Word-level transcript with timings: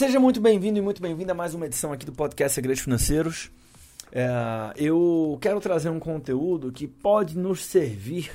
Seja 0.00 0.18
muito 0.18 0.40
bem-vindo 0.40 0.78
e 0.78 0.80
muito 0.80 1.02
bem-vinda 1.02 1.32
a 1.32 1.34
mais 1.34 1.52
uma 1.52 1.66
edição 1.66 1.92
aqui 1.92 2.06
do 2.06 2.12
podcast 2.12 2.54
Segredos 2.54 2.82
Financeiros. 2.82 3.50
É, 4.10 4.26
eu 4.74 5.36
quero 5.42 5.60
trazer 5.60 5.90
um 5.90 6.00
conteúdo 6.00 6.72
que 6.72 6.88
pode 6.88 7.36
nos 7.36 7.62
servir 7.62 8.32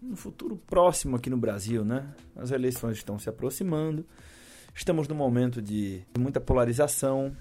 no 0.00 0.14
futuro 0.14 0.56
próximo 0.56 1.16
aqui 1.16 1.28
no 1.28 1.36
Brasil, 1.36 1.84
né? 1.84 2.14
As 2.36 2.52
eleições 2.52 2.96
estão 2.96 3.18
se 3.18 3.28
aproximando, 3.28 4.06
estamos 4.72 5.08
num 5.08 5.16
momento 5.16 5.60
de 5.60 6.02
muita 6.16 6.40
polarização, 6.40 7.36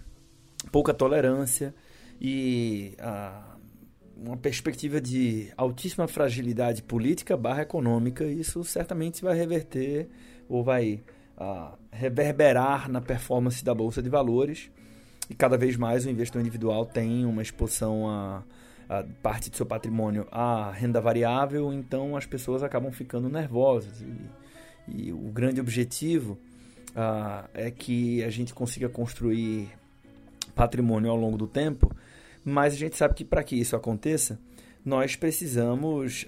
pouca 0.72 0.92
tolerância 0.92 1.76
e 2.20 2.96
ah, 2.98 3.56
uma 4.18 4.36
perspectiva 4.36 5.00
de 5.00 5.54
altíssima 5.56 6.08
fragilidade 6.08 6.82
política 6.82 7.38
barra 7.38 7.62
econômica. 7.62 8.26
Isso 8.26 8.64
certamente 8.64 9.22
vai 9.22 9.38
reverter 9.38 10.10
ou 10.50 10.64
vai 10.64 11.04
a 11.38 11.74
reverberar 11.92 12.90
na 12.90 13.02
performance 13.02 13.64
da 13.64 13.74
bolsa 13.74 14.02
de 14.02 14.10
valores 14.10 14.70
e 15.30 15.36
cada 15.36 15.58
vez 15.58 15.76
mais 15.76 16.06
o 16.06 16.10
investidor 16.10 16.42
individual 16.42 16.86
tem 16.86 17.26
uma 17.26 17.42
exposição 17.42 18.08
a, 18.08 18.44
a 18.90 19.04
parte 19.22 19.50
de 19.50 19.58
seu 19.58 19.66
patrimônio 19.66 20.28
à 20.32 20.72
renda 20.72 21.02
variável, 21.02 21.74
então 21.74 22.16
as 22.16 22.26
pessoas 22.26 22.64
acabam 22.64 22.92
ficando 22.92 23.30
nervosas 23.30 24.02
e, 24.02 25.06
e 25.06 25.14
o 25.14 25.32
grande 25.32 25.60
objetivo 25.60 26.38
é 27.54 27.72
que 27.72 28.24
a 28.24 28.30
gente 28.30 28.54
consiga 28.54 28.88
construir 28.88 29.70
patrimônio 30.54 31.10
ao 31.10 31.18
longo 31.18 31.38
do 31.38 31.48
tempo, 31.48 31.92
mas 32.46 32.74
a 32.74 32.78
gente 32.78 32.96
sabe 32.96 33.16
que 33.16 33.26
para 33.26 33.44
que 33.44 33.56
isso 33.56 33.76
aconteça 33.76 34.40
nós 34.86 35.16
precisamos 35.16 36.26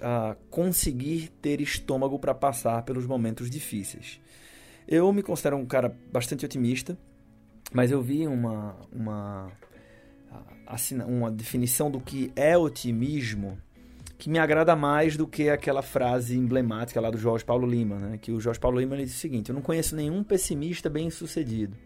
conseguir 0.50 1.30
ter 1.42 1.60
estômago 1.60 2.18
para 2.18 2.34
passar 2.34 2.82
pelos 2.82 3.06
momentos 3.06 3.50
difíceis. 3.50 4.20
Eu 4.88 5.12
me 5.12 5.22
considero 5.22 5.56
um 5.56 5.66
cara 5.66 5.96
bastante 6.12 6.44
otimista, 6.44 6.96
mas 7.72 7.90
eu 7.90 8.00
vi 8.00 8.26
uma, 8.26 8.76
uma, 8.92 9.50
uma 11.06 11.30
definição 11.30 11.90
do 11.90 12.00
que 12.00 12.32
é 12.36 12.56
otimismo 12.56 13.58
que 14.18 14.30
me 14.30 14.38
agrada 14.38 14.74
mais 14.74 15.16
do 15.16 15.26
que 15.26 15.50
aquela 15.50 15.82
frase 15.82 16.36
emblemática 16.36 17.00
lá 17.00 17.10
do 17.10 17.18
Jorge 17.18 17.44
Paulo 17.44 17.66
Lima, 17.66 17.96
né? 17.96 18.18
que 18.18 18.32
o 18.32 18.40
Jorge 18.40 18.58
Paulo 18.58 18.80
Lima 18.80 18.94
ele 18.94 19.04
diz 19.04 19.14
o 19.14 19.18
seguinte: 19.18 19.50
Eu 19.50 19.54
não 19.54 19.62
conheço 19.62 19.94
nenhum 19.94 20.22
pessimista 20.22 20.88
bem 20.88 21.10
sucedido. 21.10 21.76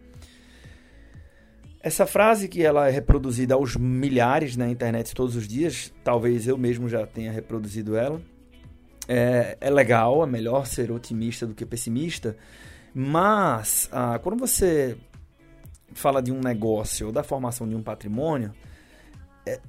Essa 1.83 2.07
frase 2.07 2.47
que 2.47 2.63
ela 2.63 2.89
é 2.89 2.91
reproduzida 2.91 3.55
aos 3.55 3.75
milhares 3.75 4.55
na 4.55 4.69
internet 4.69 5.15
todos 5.15 5.35
os 5.35 5.49
dias, 5.49 5.93
talvez 6.05 6.47
eu 6.47 6.59
mesmo 6.59 6.89
já 6.89 7.07
tenha 7.07 7.33
reproduzido 7.33 7.97
ela. 7.97 8.21
É, 9.09 9.57
é 9.61 9.71
legal, 9.71 10.23
é 10.23 10.27
melhor 10.27 10.67
ser 10.67 10.93
otimista 10.93 11.47
do 11.47 11.55
que 11.55 11.65
pessimista, 11.65 12.37
mas, 12.95 13.89
ah, 13.93 14.19
quando 14.19 14.39
você 14.39 14.97
fala 15.93 16.23
de 16.23 16.33
um 16.33 16.41
negócio 16.41 17.07
ou 17.07 17.13
da 17.13 17.23
formação 17.23 17.69
de 17.69 17.75
um 17.75 17.83
patrimônio, 17.83 18.53
é, 19.47 19.61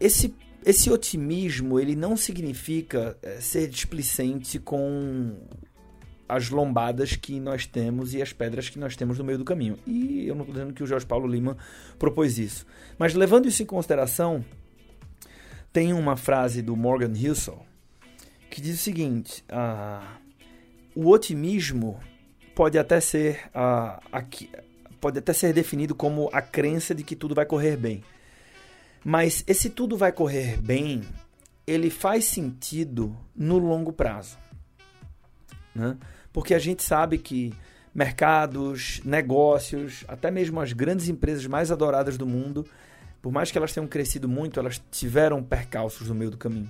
esse, 0.00 0.34
esse 0.64 0.90
otimismo 0.90 1.78
ele 1.78 1.94
não 1.94 2.16
significa 2.16 3.16
é, 3.22 3.40
ser 3.40 3.68
displicente 3.68 4.58
com 4.58 5.36
as 6.28 6.50
lombadas 6.50 7.16
que 7.16 7.40
nós 7.40 7.66
temos 7.66 8.12
e 8.14 8.20
as 8.20 8.32
pedras 8.32 8.68
que 8.68 8.78
nós 8.78 8.94
temos 8.94 9.18
no 9.18 9.24
meio 9.24 9.38
do 9.38 9.44
caminho. 9.44 9.78
E 9.86 10.26
eu 10.26 10.34
não 10.34 10.42
estou 10.42 10.54
dizendo 10.54 10.74
que 10.74 10.82
o 10.82 10.86
Jorge 10.86 11.06
Paulo 11.06 11.26
Lima 11.26 11.56
propôs 11.98 12.38
isso. 12.38 12.66
Mas 12.98 13.14
levando 13.14 13.48
isso 13.48 13.62
em 13.62 13.66
consideração, 13.66 14.44
tem 15.72 15.92
uma 15.92 16.16
frase 16.16 16.60
do 16.60 16.76
Morgan 16.76 17.12
Housel 17.12 17.64
que 18.50 18.60
diz 18.60 18.78
o 18.78 18.82
seguinte: 18.82 19.42
ah, 19.48 20.18
o 20.94 21.08
otimismo 21.08 21.98
pode 22.58 22.76
até 22.76 23.00
ser 23.00 23.48
a, 23.54 24.00
a, 24.10 24.24
pode 25.00 25.20
até 25.20 25.32
ser 25.32 25.52
definido 25.52 25.94
como 25.94 26.28
a 26.32 26.42
crença 26.42 26.92
de 26.92 27.04
que 27.04 27.14
tudo 27.14 27.32
vai 27.32 27.46
correr 27.46 27.76
bem. 27.76 28.02
Mas 29.04 29.44
esse 29.46 29.70
tudo 29.70 29.96
vai 29.96 30.10
correr 30.10 30.60
bem, 30.60 31.02
ele 31.64 31.88
faz 31.88 32.24
sentido 32.24 33.16
no 33.32 33.58
longo 33.58 33.92
prazo. 33.92 34.36
Né? 35.72 35.96
Porque 36.32 36.52
a 36.52 36.58
gente 36.58 36.82
sabe 36.82 37.16
que 37.16 37.54
mercados, 37.94 39.00
negócios, 39.04 40.04
até 40.08 40.28
mesmo 40.28 40.60
as 40.60 40.72
grandes 40.72 41.08
empresas 41.08 41.46
mais 41.46 41.70
adoradas 41.70 42.18
do 42.18 42.26
mundo, 42.26 42.66
por 43.22 43.30
mais 43.30 43.52
que 43.52 43.56
elas 43.56 43.72
tenham 43.72 43.86
crescido 43.86 44.28
muito, 44.28 44.58
elas 44.58 44.82
tiveram 44.90 45.44
percalços 45.44 46.08
no 46.08 46.14
meio 46.16 46.32
do 46.32 46.36
caminho. 46.36 46.68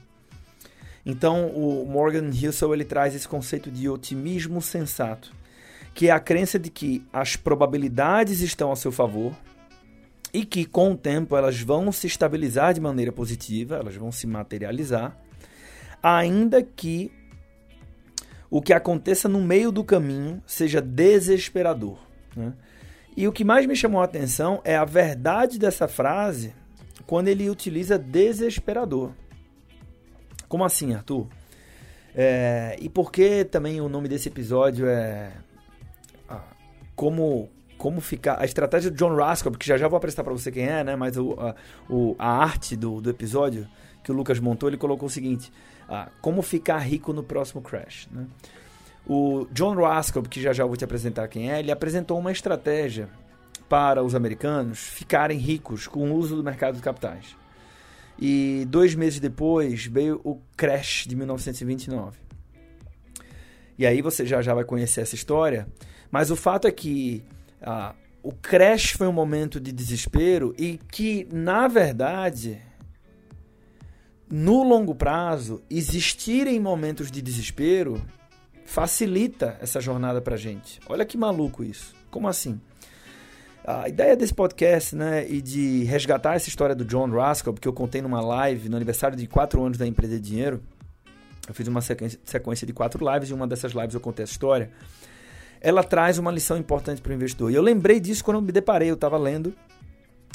Então, 1.06 1.46
o 1.46 1.86
Morgan 1.86 2.28
Housel 2.28 2.74
ele 2.74 2.84
traz 2.84 3.14
esse 3.14 3.26
conceito 3.26 3.70
de 3.70 3.88
otimismo 3.88 4.60
sensato 4.60 5.32
que 5.98 6.06
é 6.06 6.12
a 6.12 6.20
crença 6.20 6.60
de 6.60 6.70
que 6.70 7.04
as 7.12 7.34
probabilidades 7.34 8.40
estão 8.40 8.70
a 8.70 8.76
seu 8.76 8.92
favor 8.92 9.32
e 10.32 10.44
que 10.44 10.64
com 10.64 10.92
o 10.92 10.96
tempo 10.96 11.36
elas 11.36 11.60
vão 11.60 11.90
se 11.90 12.06
estabilizar 12.06 12.72
de 12.72 12.80
maneira 12.80 13.10
positiva, 13.10 13.74
elas 13.74 13.96
vão 13.96 14.12
se 14.12 14.24
materializar, 14.24 15.20
ainda 16.00 16.62
que 16.62 17.10
o 18.48 18.62
que 18.62 18.72
aconteça 18.72 19.28
no 19.28 19.40
meio 19.40 19.72
do 19.72 19.82
caminho 19.82 20.40
seja 20.46 20.80
desesperador. 20.80 21.98
Né? 22.36 22.52
E 23.16 23.26
o 23.26 23.32
que 23.32 23.42
mais 23.42 23.66
me 23.66 23.74
chamou 23.74 24.00
a 24.00 24.04
atenção 24.04 24.60
é 24.64 24.76
a 24.76 24.84
verdade 24.84 25.58
dessa 25.58 25.88
frase 25.88 26.54
quando 27.08 27.26
ele 27.26 27.50
utiliza 27.50 27.98
desesperador. 27.98 29.10
Como 30.48 30.64
assim, 30.64 30.94
Arthur? 30.94 31.26
É, 32.14 32.76
e 32.80 32.88
por 32.88 33.10
que 33.10 33.44
também 33.44 33.80
o 33.80 33.88
nome 33.88 34.08
desse 34.08 34.28
episódio 34.28 34.86
é 34.86 35.32
como 36.98 37.48
como 37.78 38.00
ficar. 38.00 38.40
A 38.40 38.44
estratégia 38.44 38.90
do 38.90 38.96
John 38.96 39.14
Raskob, 39.14 39.56
que 39.56 39.64
já 39.64 39.76
já 39.76 39.86
vou 39.86 39.96
apresentar 39.96 40.24
para 40.24 40.32
você 40.32 40.50
quem 40.50 40.64
é, 40.64 40.82
né? 40.82 40.96
Mas 40.96 41.16
o, 41.16 41.34
a, 41.38 41.54
o, 41.88 42.16
a 42.18 42.28
arte 42.28 42.74
do, 42.74 43.00
do 43.00 43.08
episódio 43.08 43.68
que 44.02 44.10
o 44.10 44.14
Lucas 44.14 44.40
montou, 44.40 44.68
ele 44.68 44.76
colocou 44.76 45.06
o 45.06 45.10
seguinte: 45.10 45.52
ah, 45.88 46.10
como 46.20 46.42
ficar 46.42 46.78
rico 46.78 47.12
no 47.12 47.22
próximo 47.22 47.62
crash. 47.62 48.08
Né? 48.10 48.26
O 49.06 49.46
John 49.52 49.76
Raskob, 49.76 50.28
que 50.28 50.42
já 50.42 50.52
já 50.52 50.66
vou 50.66 50.76
te 50.76 50.84
apresentar 50.84 51.28
quem 51.28 51.52
é, 51.52 51.60
ele 51.60 51.70
apresentou 51.70 52.18
uma 52.18 52.32
estratégia 52.32 53.08
para 53.68 54.02
os 54.02 54.16
americanos 54.16 54.80
ficarem 54.80 55.38
ricos 55.38 55.86
com 55.86 56.10
o 56.10 56.14
uso 56.16 56.34
do 56.34 56.42
mercado 56.42 56.74
de 56.74 56.82
capitais. 56.82 57.36
E 58.18 58.66
dois 58.68 58.96
meses 58.96 59.20
depois 59.20 59.86
veio 59.86 60.20
o 60.24 60.40
crash 60.56 61.04
de 61.06 61.14
1929. 61.14 62.27
E 63.78 63.86
aí 63.86 64.02
você 64.02 64.26
já 64.26 64.42
já 64.42 64.52
vai 64.54 64.64
conhecer 64.64 65.02
essa 65.02 65.14
história. 65.14 65.68
Mas 66.10 66.30
o 66.30 66.36
fato 66.36 66.66
é 66.66 66.72
que 66.72 67.22
ah, 67.62 67.94
o 68.22 68.32
crash 68.32 68.90
foi 68.90 69.06
um 69.06 69.12
momento 69.12 69.60
de 69.60 69.72
desespero 69.72 70.54
e 70.58 70.78
que, 70.90 71.28
na 71.32 71.68
verdade, 71.68 72.60
no 74.30 74.62
longo 74.62 74.94
prazo, 74.94 75.62
existir 75.70 76.46
em 76.46 76.58
momentos 76.58 77.10
de 77.10 77.22
desespero 77.22 78.02
facilita 78.66 79.56
essa 79.60 79.80
jornada 79.80 80.20
pra 80.20 80.36
gente. 80.36 80.80
Olha 80.86 81.06
que 81.06 81.16
maluco 81.16 81.64
isso. 81.64 81.94
Como 82.10 82.28
assim? 82.28 82.60
A 83.64 83.88
ideia 83.88 84.16
desse 84.16 84.34
podcast, 84.34 84.96
né, 84.96 85.26
e 85.28 85.40
de 85.40 85.84
resgatar 85.84 86.34
essa 86.34 86.48
história 86.48 86.74
do 86.74 86.84
John 86.84 87.10
Raskob, 87.10 87.60
que 87.60 87.68
eu 87.68 87.72
contei 87.72 88.00
numa 88.00 88.20
live 88.20 88.68
no 88.68 88.76
aniversário 88.76 89.16
de 89.16 89.26
4 89.26 89.62
anos 89.62 89.78
da 89.78 89.86
Empresa 89.86 90.14
de 90.16 90.30
Dinheiro, 90.30 90.62
eu 91.48 91.54
fiz 91.54 91.66
uma 91.66 91.80
sequência 91.80 92.66
de 92.66 92.72
quatro 92.72 93.04
lives 93.12 93.30
e 93.30 93.34
uma 93.34 93.46
dessas 93.46 93.72
lives 93.72 93.94
eu 93.94 94.00
contei 94.00 94.22
essa 94.22 94.32
história 94.32 94.70
ela 95.60 95.82
traz 95.82 96.18
uma 96.18 96.30
lição 96.30 96.56
importante 96.56 97.00
para 97.00 97.10
o 97.10 97.14
investidor. 97.14 97.50
E 97.50 97.54
eu 97.54 97.62
lembrei 97.62 98.00
disso 98.00 98.24
quando 98.24 98.36
eu 98.36 98.42
me 98.42 98.52
deparei, 98.52 98.90
eu 98.90 98.94
estava 98.94 99.16
lendo, 99.16 99.54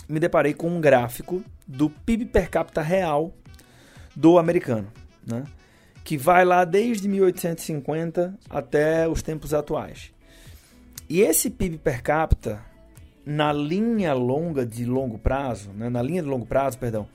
me 0.07 0.19
deparei 0.19 0.53
com 0.53 0.68
um 0.68 0.81
gráfico 0.81 1.44
do 1.68 1.90
PIB 1.90 2.25
per 2.25 2.50
capita 2.50 2.81
real 2.81 3.34
do 4.16 4.38
americano, 4.38 4.91
né? 5.26 5.43
que 6.03 6.17
vai 6.17 6.43
lá 6.43 6.66
desde 6.66 7.08
1850 7.08 8.38
até 8.49 9.08
os 9.08 9.22
tempos 9.22 9.53
atuais. 9.53 10.11
E 11.09 11.22
esse 11.22 11.49
PIB 11.49 11.78
per 11.78 12.03
capita, 12.03 12.61
na 13.26 13.53
linha 13.53 14.14
longa 14.14 14.66
de 14.66 14.85
longo 14.85 15.17
prazo, 15.17 15.72
né? 15.72 15.90
na 15.90 16.02
linha 16.02 16.22
de 16.22 16.28
longo 16.28 16.46
prazo, 16.46 16.78
perdão, 16.78 17.08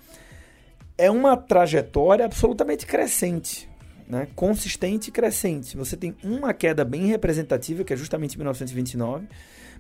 é 0.97 1.11
uma 1.11 1.37
trajetória 1.37 2.25
absolutamente 2.25 2.87
crescente 2.87 3.69
né, 4.09 4.27
consistente 4.35 5.11
e 5.11 5.13
crescente. 5.13 5.77
Você 5.77 5.97
tem 5.97 6.17
uma 6.25 6.55
queda 6.55 6.85
bem 6.85 7.07
representativa, 7.07 7.85
que 7.85 7.93
é 7.93 7.97
justamente 7.97 8.39
1929, 8.39 9.29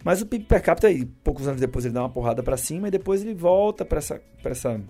mas 0.04 0.20
o 0.20 0.26
PIB 0.26 0.44
per 0.44 0.62
capita, 0.62 0.88
aí, 0.88 1.06
poucos 1.24 1.48
anos 1.48 1.60
depois, 1.60 1.84
ele 1.84 1.94
dá 1.94 2.02
uma 2.02 2.10
porrada 2.10 2.42
para 2.42 2.56
cima 2.56 2.88
e 2.88 2.90
depois 2.90 3.22
ele 3.22 3.34
volta 3.34 3.84
para 3.84 3.98
essa, 3.98 4.20
essa 4.44 4.80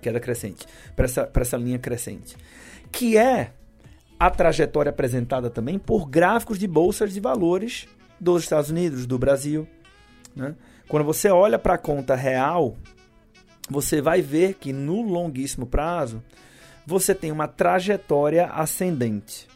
queda 0.00 0.20
crescente, 0.20 0.66
para 0.94 1.04
essa, 1.04 1.30
essa 1.34 1.56
linha 1.56 1.78
crescente, 1.78 2.36
que 2.90 3.16
é 3.16 3.52
a 4.18 4.30
trajetória 4.30 4.90
apresentada 4.90 5.50
também 5.50 5.78
por 5.78 6.08
gráficos 6.08 6.58
de 6.58 6.68
bolsas 6.68 7.12
de 7.12 7.18
valores 7.20 7.88
dos 8.20 8.44
Estados 8.44 8.70
Unidos, 8.70 9.04
do 9.04 9.18
Brasil. 9.18 9.66
Né? 10.34 10.54
Quando 10.88 11.04
você 11.04 11.28
olha 11.28 11.58
para 11.58 11.74
a 11.74 11.78
conta 11.78 12.14
real, 12.14 12.76
você 13.68 14.00
vai 14.00 14.22
ver 14.22 14.54
que 14.54 14.72
no 14.72 15.02
longuíssimo 15.02 15.66
prazo 15.66 16.22
você 16.86 17.14
tem 17.14 17.30
uma 17.30 17.48
trajetória 17.48 18.46
ascendente. 18.46 19.48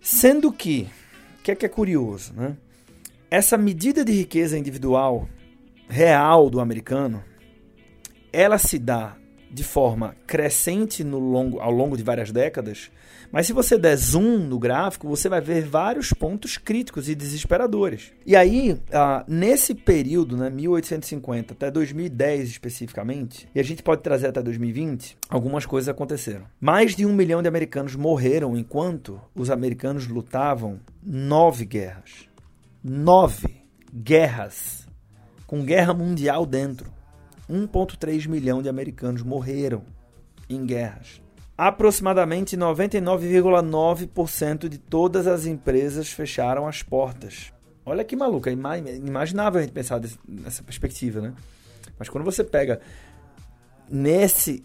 Sendo 0.00 0.52
que, 0.52 0.88
o 1.38 1.42
que 1.42 1.50
é 1.50 1.54
que 1.54 1.66
é 1.66 1.68
curioso, 1.68 2.32
né? 2.34 2.56
essa 3.30 3.56
medida 3.58 4.04
de 4.04 4.12
riqueza 4.12 4.58
individual 4.58 5.28
real 5.88 6.48
do 6.48 6.60
americano, 6.60 7.22
ela 8.32 8.58
se 8.58 8.78
dá 8.78 9.16
de 9.50 9.64
forma 9.64 10.16
crescente 10.26 11.02
no 11.02 11.18
longo, 11.18 11.60
ao 11.60 11.70
longo 11.70 11.96
de 11.96 12.02
várias 12.02 12.30
décadas, 12.30 12.90
mas 13.36 13.48
se 13.48 13.52
você 13.52 13.76
der 13.76 13.94
zoom 13.96 14.38
no 14.38 14.58
gráfico, 14.58 15.06
você 15.06 15.28
vai 15.28 15.42
ver 15.42 15.62
vários 15.62 16.10
pontos 16.10 16.56
críticos 16.56 17.06
e 17.06 17.14
desesperadores. 17.14 18.10
E 18.24 18.34
aí, 18.34 18.80
ah, 18.90 19.26
nesse 19.28 19.74
período, 19.74 20.38
né, 20.38 20.48
1850 20.48 21.52
até 21.52 21.70
2010 21.70 22.48
especificamente, 22.48 23.46
e 23.54 23.60
a 23.60 23.62
gente 23.62 23.82
pode 23.82 24.00
trazer 24.00 24.28
até 24.28 24.42
2020, 24.42 25.18
algumas 25.28 25.66
coisas 25.66 25.86
aconteceram. 25.86 26.46
Mais 26.58 26.96
de 26.96 27.04
um 27.04 27.12
milhão 27.12 27.42
de 27.42 27.48
americanos 27.48 27.94
morreram 27.94 28.56
enquanto 28.56 29.20
os 29.34 29.50
americanos 29.50 30.08
lutavam 30.08 30.80
nove 31.02 31.66
guerras. 31.66 32.26
Nove 32.82 33.66
guerras. 33.92 34.88
Com 35.46 35.62
guerra 35.62 35.92
mundial 35.92 36.46
dentro. 36.46 36.90
1,3 37.50 38.26
milhão 38.28 38.62
de 38.62 38.70
americanos 38.70 39.22
morreram 39.22 39.82
em 40.48 40.64
guerras. 40.64 41.25
Aproximadamente 41.56 42.56
99,9% 42.56 44.68
de 44.68 44.78
todas 44.78 45.26
as 45.26 45.46
empresas 45.46 46.12
fecharam 46.12 46.68
as 46.68 46.82
portas. 46.82 47.52
Olha 47.84 48.04
que 48.04 48.16
maluco, 48.16 48.48
é 48.48 48.52
imaginável 48.52 49.60
a 49.60 49.62
gente 49.62 49.72
pensar 49.72 50.00
nessa 50.28 50.62
perspectiva, 50.62 51.20
né? 51.20 51.34
Mas 51.98 52.08
quando 52.08 52.24
você 52.24 52.44
pega 52.44 52.80
nesse, 53.88 54.62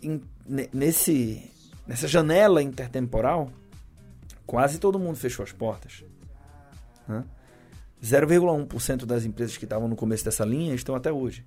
nesse, 0.74 1.52
nessa 1.88 2.08
janela 2.08 2.62
intertemporal, 2.62 3.50
quase 4.46 4.80
todo 4.80 5.00
mundo 5.00 5.16
fechou 5.16 5.44
as 5.44 5.52
portas. 5.52 6.04
Né? 7.08 7.24
0,1% 8.04 9.06
das 9.06 9.24
empresas 9.24 9.56
que 9.56 9.66
estavam 9.66 9.88
no 9.88 9.96
começo 9.96 10.26
dessa 10.26 10.44
linha 10.44 10.74
estão 10.74 10.96
até 10.96 11.12
hoje. 11.12 11.46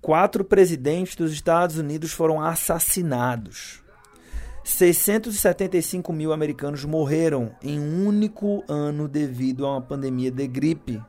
Quatro 0.00 0.44
presidentes 0.44 1.16
dos 1.16 1.32
Estados 1.32 1.78
Unidos 1.78 2.12
foram 2.12 2.40
assassinados. 2.40 3.82
675 4.66 6.12
mil 6.12 6.32
americanos 6.32 6.84
morreram 6.84 7.52
em 7.62 7.78
um 7.78 8.04
único 8.04 8.64
ano 8.66 9.06
devido 9.06 9.64
a 9.64 9.70
uma 9.70 9.80
pandemia 9.80 10.28
de 10.28 10.44
gripe. 10.48 11.00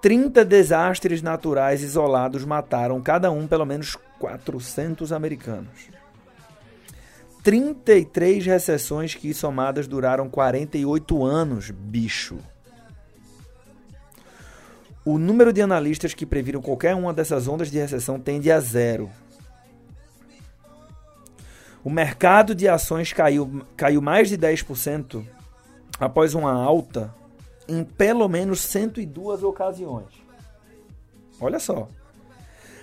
30 0.00 0.46
desastres 0.46 1.20
naturais 1.20 1.82
isolados 1.82 2.42
mataram 2.46 3.02
cada 3.02 3.30
um 3.30 3.46
pelo 3.46 3.66
menos 3.66 3.98
400 4.18 5.12
americanos. 5.12 5.90
33 7.44 8.46
recessões 8.46 9.14
que 9.14 9.34
somadas 9.34 9.86
duraram 9.86 10.26
48 10.30 11.22
anos, 11.22 11.70
bicho. 11.70 12.38
O 15.04 15.18
número 15.18 15.52
de 15.52 15.60
analistas 15.60 16.14
que 16.14 16.24
previram 16.24 16.62
qualquer 16.62 16.94
uma 16.94 17.12
dessas 17.12 17.46
ondas 17.46 17.70
de 17.70 17.76
recessão 17.76 18.18
tende 18.18 18.50
a 18.50 18.58
zero. 18.58 19.10
O 21.88 21.90
mercado 21.90 22.54
de 22.54 22.68
ações 22.68 23.14
caiu, 23.14 23.64
caiu 23.74 24.02
mais 24.02 24.28
de 24.28 24.36
10% 24.36 25.24
após 25.98 26.34
uma 26.34 26.52
alta 26.52 27.14
em 27.66 27.82
pelo 27.82 28.28
menos 28.28 28.60
102 28.60 29.42
ocasiões. 29.42 30.12
Olha 31.40 31.58
só. 31.58 31.88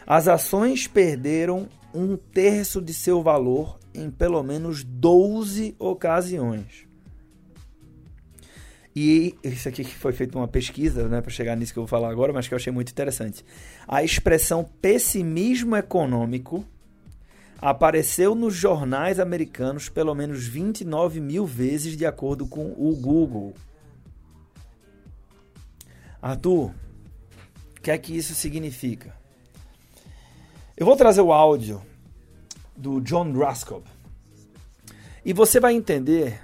As 0.07 0.27
ações 0.27 0.87
perderam 0.87 1.69
um 1.93 2.17
terço 2.17 2.81
de 2.81 2.95
seu 2.95 3.21
valor 3.21 3.77
em 3.93 4.09
pelo 4.09 4.41
menos 4.41 4.83
12 4.83 5.75
ocasiões. 5.77 6.87
E 8.95 9.35
isso 9.43 9.69
aqui 9.69 9.83
foi 9.83 10.13
feito 10.13 10.35
uma 10.35 10.47
pesquisa, 10.47 11.07
né, 11.07 11.21
para 11.21 11.29
chegar 11.29 11.55
nisso 11.55 11.73
que 11.73 11.77
eu 11.77 11.83
vou 11.83 11.87
falar 11.87 12.09
agora, 12.09 12.33
mas 12.33 12.47
que 12.47 12.55
eu 12.55 12.57
achei 12.57 12.73
muito 12.73 12.89
interessante. 12.89 13.45
A 13.87 14.03
expressão 14.03 14.63
pessimismo 14.81 15.75
econômico 15.75 16.65
apareceu 17.61 18.35
nos 18.35 18.53
jornais 18.53 19.19
americanos 19.19 19.89
pelo 19.89 20.13
menos 20.13 20.45
29 20.45 21.19
mil 21.19 21.45
vezes, 21.45 21.95
de 21.97 22.05
acordo 22.05 22.45
com 22.47 22.73
o 22.77 22.95
Google. 22.95 23.53
Arthur, 26.21 26.71
o 27.77 27.81
que 27.81 27.91
é 27.91 27.97
que 27.97 28.15
isso 28.15 28.33
significa? 28.33 29.15
Eu 30.75 30.85
vou 30.85 30.95
trazer 30.95 31.21
o 31.21 31.31
áudio 31.31 31.81
do 32.75 32.99
John 32.99 33.31
Raskob 33.31 33.85
e 35.23 35.33
você 35.33 35.59
vai 35.59 35.73
entender 35.73 36.41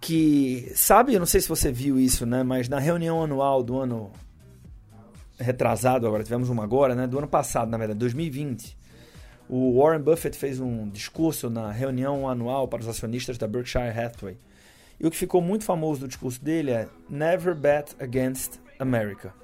que, 0.00 0.70
sabe, 0.74 1.14
eu 1.14 1.18
não 1.18 1.26
sei 1.26 1.40
se 1.40 1.48
você 1.48 1.72
viu 1.72 1.98
isso, 1.98 2.26
né, 2.26 2.42
mas 2.42 2.68
na 2.68 2.78
reunião 2.78 3.22
anual 3.22 3.62
do 3.62 3.78
ano 3.78 4.12
retrasado, 5.38 6.06
agora 6.06 6.22
tivemos 6.22 6.48
uma 6.48 6.62
agora, 6.62 6.94
né, 6.94 7.06
do 7.06 7.18
ano 7.18 7.26
passado, 7.26 7.70
na 7.70 7.78
verdade, 7.78 7.98
2020, 7.98 8.76
o 9.48 9.78
Warren 9.78 10.00
Buffett 10.00 10.36
fez 10.36 10.58
um 10.58 10.88
discurso 10.88 11.50
na 11.50 11.70
reunião 11.70 12.28
anual 12.28 12.66
para 12.66 12.80
os 12.80 12.88
acionistas 12.88 13.36
da 13.36 13.46
Berkshire 13.46 13.88
Hathaway. 13.88 14.38
E 14.98 15.06
o 15.06 15.10
que 15.10 15.16
ficou 15.16 15.40
muito 15.40 15.64
famoso 15.64 16.00
do 16.00 16.08
discurso 16.08 16.42
dele 16.42 16.70
é 16.70 16.88
Never 17.08 17.54
bet 17.54 17.94
against 17.98 18.58
America. 18.78 19.34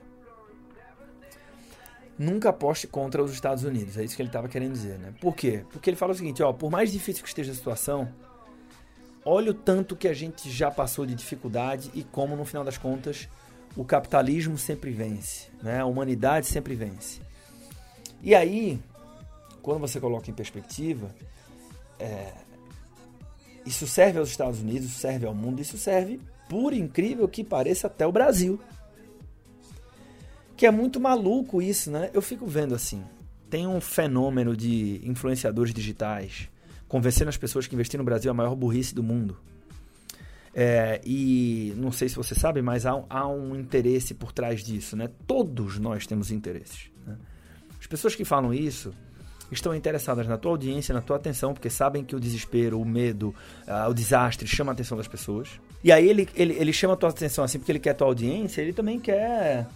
Nunca 2.19 2.51
aposte 2.51 2.87
contra 2.87 3.23
os 3.23 3.33
Estados 3.33 3.65
Unidos. 3.65 3.97
É 3.97 4.05
isso 4.05 4.15
que 4.15 4.23
ele 4.23 4.29
estava 4.29 4.49
querendo 4.49 4.73
dizer, 4.73 4.99
né? 4.99 5.13
Por 5.21 5.35
quê? 5.35 5.65
Porque 5.71 5.89
ele 5.91 5.97
fala 5.97 6.13
o 6.13 6.15
seguinte, 6.15 6.43
ó, 6.43 6.53
por 6.53 6.71
mais 6.71 6.93
difícil 6.93 7.23
que 7.23 7.29
esteja 7.29 7.53
a 7.53 7.55
situação, 7.55 8.09
olha 9.25 9.51
o 9.51 9.55
tanto 9.55 9.97
que 9.97 10.07
a 10.07 10.13
gente 10.15 10.51
já 10.51 10.71
passou 10.71 11.07
de 11.07 11.15
dificuldade 11.15 11.91
e 11.95 12.05
como, 12.05 12.37
no 12.37 12.45
final 12.45 12.63
das 12.63 12.77
contas, 12.77 13.29
o 13.77 13.85
capitalismo 13.85 14.59
sempre 14.59 14.91
vence, 14.91 15.49
né? 15.63 15.81
a 15.81 15.87
humanidade 15.87 16.47
sempre 16.47 16.75
vence. 16.75 17.21
E 18.23 18.35
aí, 18.35 18.79
quando 19.71 19.83
você 19.83 20.01
coloca 20.01 20.29
em 20.29 20.35
perspectiva, 20.35 21.15
é, 21.97 22.33
isso 23.65 23.87
serve 23.87 24.19
aos 24.19 24.29
Estados 24.29 24.59
Unidos, 24.59 24.91
serve 24.91 25.27
ao 25.27 25.33
mundo, 25.33 25.63
isso 25.63 25.79
serve, 25.79 26.21
por 26.49 26.73
incrível 26.73 27.29
que 27.29 27.45
pareça, 27.45 27.87
até 27.87 28.05
o 28.05 28.11
Brasil. 28.11 28.59
Que 30.57 30.67
é 30.67 30.73
muito 30.73 30.99
maluco 30.99 31.63
isso, 31.63 31.89
né? 31.89 32.11
Eu 32.13 32.21
fico 32.21 32.49
vendo 32.49 32.75
assim. 32.75 33.05
Tem 33.49 33.65
um 33.65 33.81
fenômeno 33.81 34.57
de 34.57 35.01
influenciadores 35.05 35.73
digitais 35.73 36.49
convencendo 36.89 37.29
as 37.29 37.37
pessoas 37.37 37.69
que 37.69 37.75
investir 37.77 37.97
no 37.97 38.03
Brasil 38.03 38.29
é 38.29 38.33
a 38.33 38.35
maior 38.35 38.57
burrice 38.57 38.93
do 38.93 39.05
mundo. 39.05 39.39
É, 40.53 41.01
e 41.05 41.73
não 41.77 41.93
sei 41.93 42.09
se 42.09 42.17
você 42.17 42.35
sabe, 42.35 42.61
mas 42.61 42.87
há, 42.87 43.05
há, 43.09 43.29
um 43.29 43.55
interesse 43.55 44.15
por 44.15 44.33
trás 44.33 44.65
disso, 44.65 44.97
né? 44.97 45.09
Todos 45.29 45.79
nós 45.79 46.09
temos 46.09 46.33
interesses. 46.33 46.91
Né? 47.07 47.17
As 47.79 47.87
pessoas 47.87 48.17
que 48.17 48.25
falam 48.25 48.53
isso 48.53 48.93
estão 49.51 49.75
interessadas 49.75 50.27
na 50.27 50.37
tua 50.37 50.53
audiência, 50.53 50.95
na 50.95 51.01
tua 51.01 51.17
atenção, 51.17 51.53
porque 51.53 51.71
sabem 51.71 52.05
que 52.05 52.15
o 52.15 52.21
desespero, 52.21 52.81
o 52.81 52.85
medo, 52.85 53.35
uh, 53.67 53.91
o 53.91 53.95
desastre 53.95 54.47
chama 54.47 54.73
a 54.73 54.75
atenção 54.75 54.97
das 54.97 55.09
pessoas. 55.09 55.49
E 55.83 55.91
aí 55.91 56.09
ele, 56.09 56.29
ele, 56.35 56.55
ele 56.55 56.73
chama 56.73 56.95
a 56.95 56.97
tua 56.97 57.09
atenção 57.09 57.45
assim 57.45 57.59
porque 57.59 57.73
ele 57.73 57.79
quer 57.79 57.91
a 57.91 57.95
tua 57.95 58.07
audiência, 58.07 58.61
ele 58.63 58.73
também 58.73 58.99
quer 58.99 59.67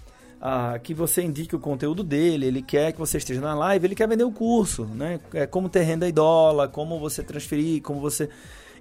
ah, 0.47 0.78
que 0.78 0.93
você 0.93 1.23
indique 1.23 1.57
o 1.57 1.59
conteúdo 1.59 2.04
dele, 2.04 2.45
ele 2.45 2.61
quer 2.61 2.93
que 2.93 2.99
você 2.99 3.16
esteja 3.16 3.40
na 3.40 3.54
live, 3.54 3.87
ele 3.87 3.95
quer 3.95 4.07
vender 4.07 4.25
o 4.25 4.31
curso, 4.31 4.85
né? 4.85 5.19
É 5.33 5.47
como 5.47 5.71
ter 5.71 5.81
renda 5.81 6.11
dólar, 6.12 6.69
como 6.69 7.00
você 7.00 7.23
transferir, 7.23 7.81
como 7.81 7.99
você. 7.99 8.28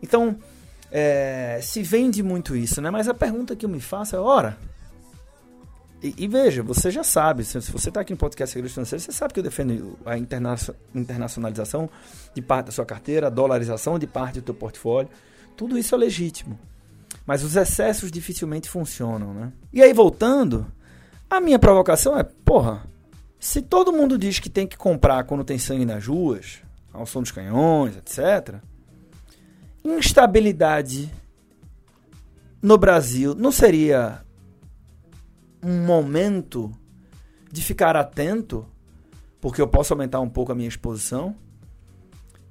Então, 0.01 0.35
é, 0.91 1.59
se 1.61 1.81
vende 1.81 2.21
muito 2.21 2.53
isso, 2.53 2.81
né? 2.81 2.91
Mas 2.91 3.07
a 3.07 3.13
pergunta 3.13 3.55
que 3.55 3.65
eu 3.65 3.69
me 3.69 3.79
faço 3.79 4.13
é: 4.15 4.19
ora. 4.19 4.57
E, 6.03 6.13
e 6.17 6.27
veja, 6.27 6.61
você 6.61 6.91
já 6.91 7.01
sabe, 7.01 7.45
se, 7.45 7.57
você 7.59 7.87
está 7.87 8.01
aqui 8.01 8.11
no 8.11 8.17
podcast 8.17 8.51
Segredos 8.51 8.73
Financeiros, 8.73 9.05
você 9.05 9.13
sabe 9.13 9.33
que 9.33 9.39
eu 9.39 9.43
defendo 9.43 9.97
a 10.05 10.17
interna 10.17 10.53
internacionalização 10.93 11.89
de 12.35 12.41
parte 12.41 12.65
da 12.65 12.71
sua 12.73 12.85
carteira, 12.85 13.27
a 13.27 13.29
dolarização 13.29 13.97
de 13.97 14.05
parte 14.05 14.41
do 14.41 14.41
teu 14.41 14.53
portfólio. 14.53 15.09
Tudo 15.55 15.77
isso 15.77 15.95
é 15.95 15.97
legítimo. 15.97 16.59
Mas 17.25 17.41
os 17.41 17.55
excessos 17.55 18.11
dificilmente 18.11 18.69
funcionam, 18.69 19.33
né? 19.33 19.53
E 19.71 19.81
aí, 19.81 19.93
voltando, 19.93 20.67
a 21.29 21.39
minha 21.39 21.57
provocação 21.57 22.19
é, 22.19 22.23
porra, 22.23 22.83
se 23.39 23.61
todo 23.61 23.93
mundo 23.93 24.17
diz 24.17 24.39
que 24.39 24.49
tem 24.49 24.67
que 24.67 24.75
comprar 24.75 25.23
quando 25.23 25.45
tem 25.45 25.57
sangue 25.57 25.85
nas 25.85 26.05
ruas, 26.05 26.61
ao 26.91 27.05
som 27.05 27.21
dos 27.21 27.31
canhões, 27.31 27.95
etc., 27.95 28.55
instabilidade 29.85 31.09
no 32.61 32.77
Brasil 32.77 33.33
não 33.35 33.51
seria 33.51 34.22
um 35.63 35.85
momento 35.85 36.71
de 37.51 37.61
ficar 37.61 37.95
atento, 37.95 38.65
porque 39.39 39.61
eu 39.61 39.67
posso 39.67 39.93
aumentar 39.93 40.19
um 40.19 40.29
pouco 40.29 40.51
a 40.51 40.55
minha 40.55 40.67
exposição? 40.67 41.35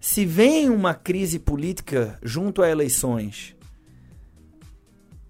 Se 0.01 0.25
vem 0.25 0.71
uma 0.71 0.95
crise 0.95 1.39
política 1.39 2.19
junto 2.23 2.63
a 2.63 2.69
eleições 2.69 3.55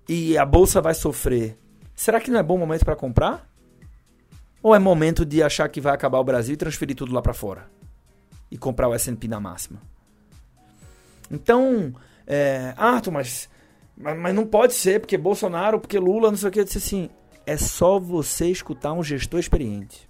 e 0.09 0.37
a 0.39 0.47
bolsa 0.47 0.81
vai 0.81 0.95
sofrer 0.95 1.59
Será 2.03 2.21
que 2.21 2.33
não 2.33 2.41
é 2.41 2.43
bom 2.43 2.59
momento 2.59 2.85
para 2.85 2.97
comprar? 2.97 3.49
Ou 4.61 4.75
é 4.75 4.79
momento 4.81 5.25
de 5.25 5.41
achar 5.41 5.69
que 5.69 5.81
vai 5.81 5.95
acabar 5.95 6.19
o 6.19 6.25
Brasil 6.25 6.55
e 6.55 6.57
transferir 6.57 6.97
tudo 6.97 7.15
lá 7.15 7.23
para 7.23 7.33
fora? 7.33 7.71
E 8.51 8.59
comprar 8.59 8.89
o 8.89 8.95
S&P 8.95 9.29
na 9.29 9.39
máxima? 9.39 9.81
Então, 11.31 11.95
é, 12.27 12.75
Arthur, 12.77 13.13
mas, 13.13 13.49
mas, 13.97 14.19
mas, 14.19 14.35
não 14.35 14.45
pode 14.45 14.75
ser 14.75 14.99
porque 14.99 15.17
Bolsonaro, 15.17 15.79
porque 15.79 15.97
Lula, 15.97 16.31
não 16.31 16.37
sei 16.37 16.49
o 16.49 16.53
que. 16.53 16.59
Eu 16.59 16.65
disse 16.65 16.79
assim, 16.79 17.09
é 17.47 17.57
só 17.57 17.99
você 17.99 18.51
escutar 18.51 18.93
um 18.93 19.03
gestor 19.03 19.41
experiente. 19.41 20.09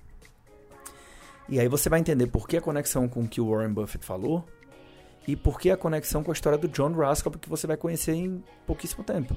E 1.49 1.59
aí 1.59 1.69
você 1.69 1.89
vai 1.89 2.01
entender 2.01 2.27
por 2.29 2.49
que 2.49 2.57
a 2.57 2.61
conexão 2.61 3.09
com 3.09 3.23
o 3.23 3.29
que 3.29 3.41
o 3.41 3.51
Warren 3.51 3.73
Buffett 3.73 4.05
falou 4.05 4.45
e 5.27 5.37
por 5.37 5.61
que 5.61 5.71
a 5.71 5.77
conexão 5.77 6.23
com 6.23 6.31
a 6.31 6.35
história 6.35 6.59
do 6.59 6.69
John 6.69 6.93
Raskob 6.93 7.39
que 7.39 7.49
você 7.49 7.67
vai 7.67 7.77
conhecer 7.77 8.15
em 8.15 8.43
pouquíssimo 8.67 9.05
tempo. 9.05 9.37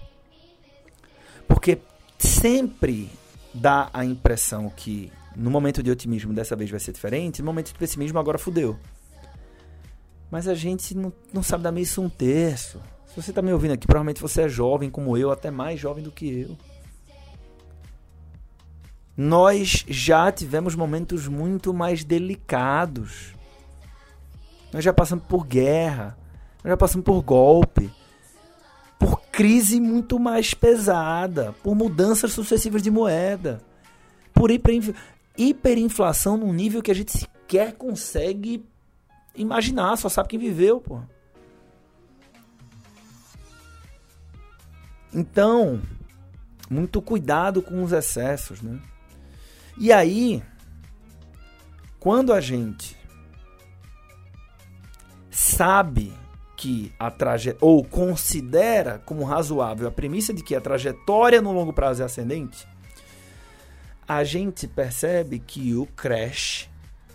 Porque 1.47 1.79
sempre 2.17 3.09
dá 3.53 3.89
a 3.93 4.03
impressão 4.03 4.69
que 4.69 5.11
no 5.35 5.49
momento 5.51 5.83
de 5.83 5.91
otimismo 5.91 6.33
dessa 6.33 6.55
vez 6.55 6.69
vai 6.69 6.79
ser 6.79 6.91
diferente, 6.91 7.41
no 7.41 7.45
momento 7.45 7.67
de 7.67 7.77
pessimismo 7.77 8.17
agora 8.17 8.37
fudeu. 8.37 8.77
Mas 10.31 10.47
a 10.47 10.55
gente 10.55 10.95
não, 10.95 11.13
não 11.31 11.43
sabe 11.43 11.63
dar 11.63 11.71
meio 11.71 11.87
um 11.99 12.09
terço. 12.09 12.81
Se 13.05 13.21
você 13.21 13.31
está 13.31 13.41
me 13.41 13.53
ouvindo 13.53 13.71
aqui, 13.71 13.85
provavelmente 13.85 14.21
você 14.21 14.43
é 14.43 14.49
jovem 14.49 14.89
como 14.89 15.15
eu, 15.17 15.31
até 15.31 15.51
mais 15.51 15.79
jovem 15.79 16.03
do 16.03 16.11
que 16.11 16.41
eu. 16.41 16.57
Nós 19.17 19.85
já 19.87 20.31
tivemos 20.31 20.75
momentos 20.75 21.27
muito 21.27 21.73
mais 21.73 22.03
delicados. 22.03 23.33
Nós 24.73 24.83
já 24.83 24.93
passamos 24.93 25.25
por 25.25 25.45
guerra, 25.45 26.17
nós 26.63 26.71
já 26.71 26.77
passamos 26.77 27.05
por 27.05 27.21
golpe, 27.21 27.89
por 28.99 29.21
crise 29.31 29.79
muito 29.79 30.19
mais 30.19 30.53
pesada, 30.53 31.55
por 31.63 31.75
mudanças 31.75 32.33
sucessivas 32.33 32.81
de 32.81 32.91
moeda, 32.91 33.61
por 34.33 34.51
hiperinflação 35.37 36.35
num 36.35 36.51
nível 36.51 36.81
que 36.81 36.91
a 36.91 36.95
gente 36.95 37.11
sequer 37.11 37.73
consegue 37.73 38.65
imaginar, 39.33 39.95
só 39.97 40.09
sabe 40.09 40.29
quem 40.29 40.39
viveu, 40.39 40.81
pô. 40.81 40.99
Então, 45.13 45.81
muito 46.69 47.01
cuidado 47.01 47.61
com 47.61 47.81
os 47.81 47.93
excessos, 47.93 48.61
né? 48.61 48.77
E 49.77 49.91
aí, 49.91 50.41
quando 51.99 52.31
a 52.31 52.39
gente 52.39 52.95
sabe 55.29 56.13
que 56.55 56.93
a 56.97 57.11
trajetória, 57.11 57.59
ou 57.61 57.83
considera 57.83 58.99
como 59.05 59.23
razoável 59.23 59.87
a 59.87 59.91
premissa 59.91 60.33
de 60.33 60.41
que 60.41 60.55
a 60.55 60.61
trajetória 60.61 61.41
no 61.41 61.51
longo 61.51 61.73
prazo 61.73 62.01
é 62.01 62.05
ascendente, 62.05 62.65
a 64.07 64.23
gente 64.23 64.67
percebe 64.67 65.39
que 65.39 65.75
o 65.75 65.85
crash, 65.87 66.69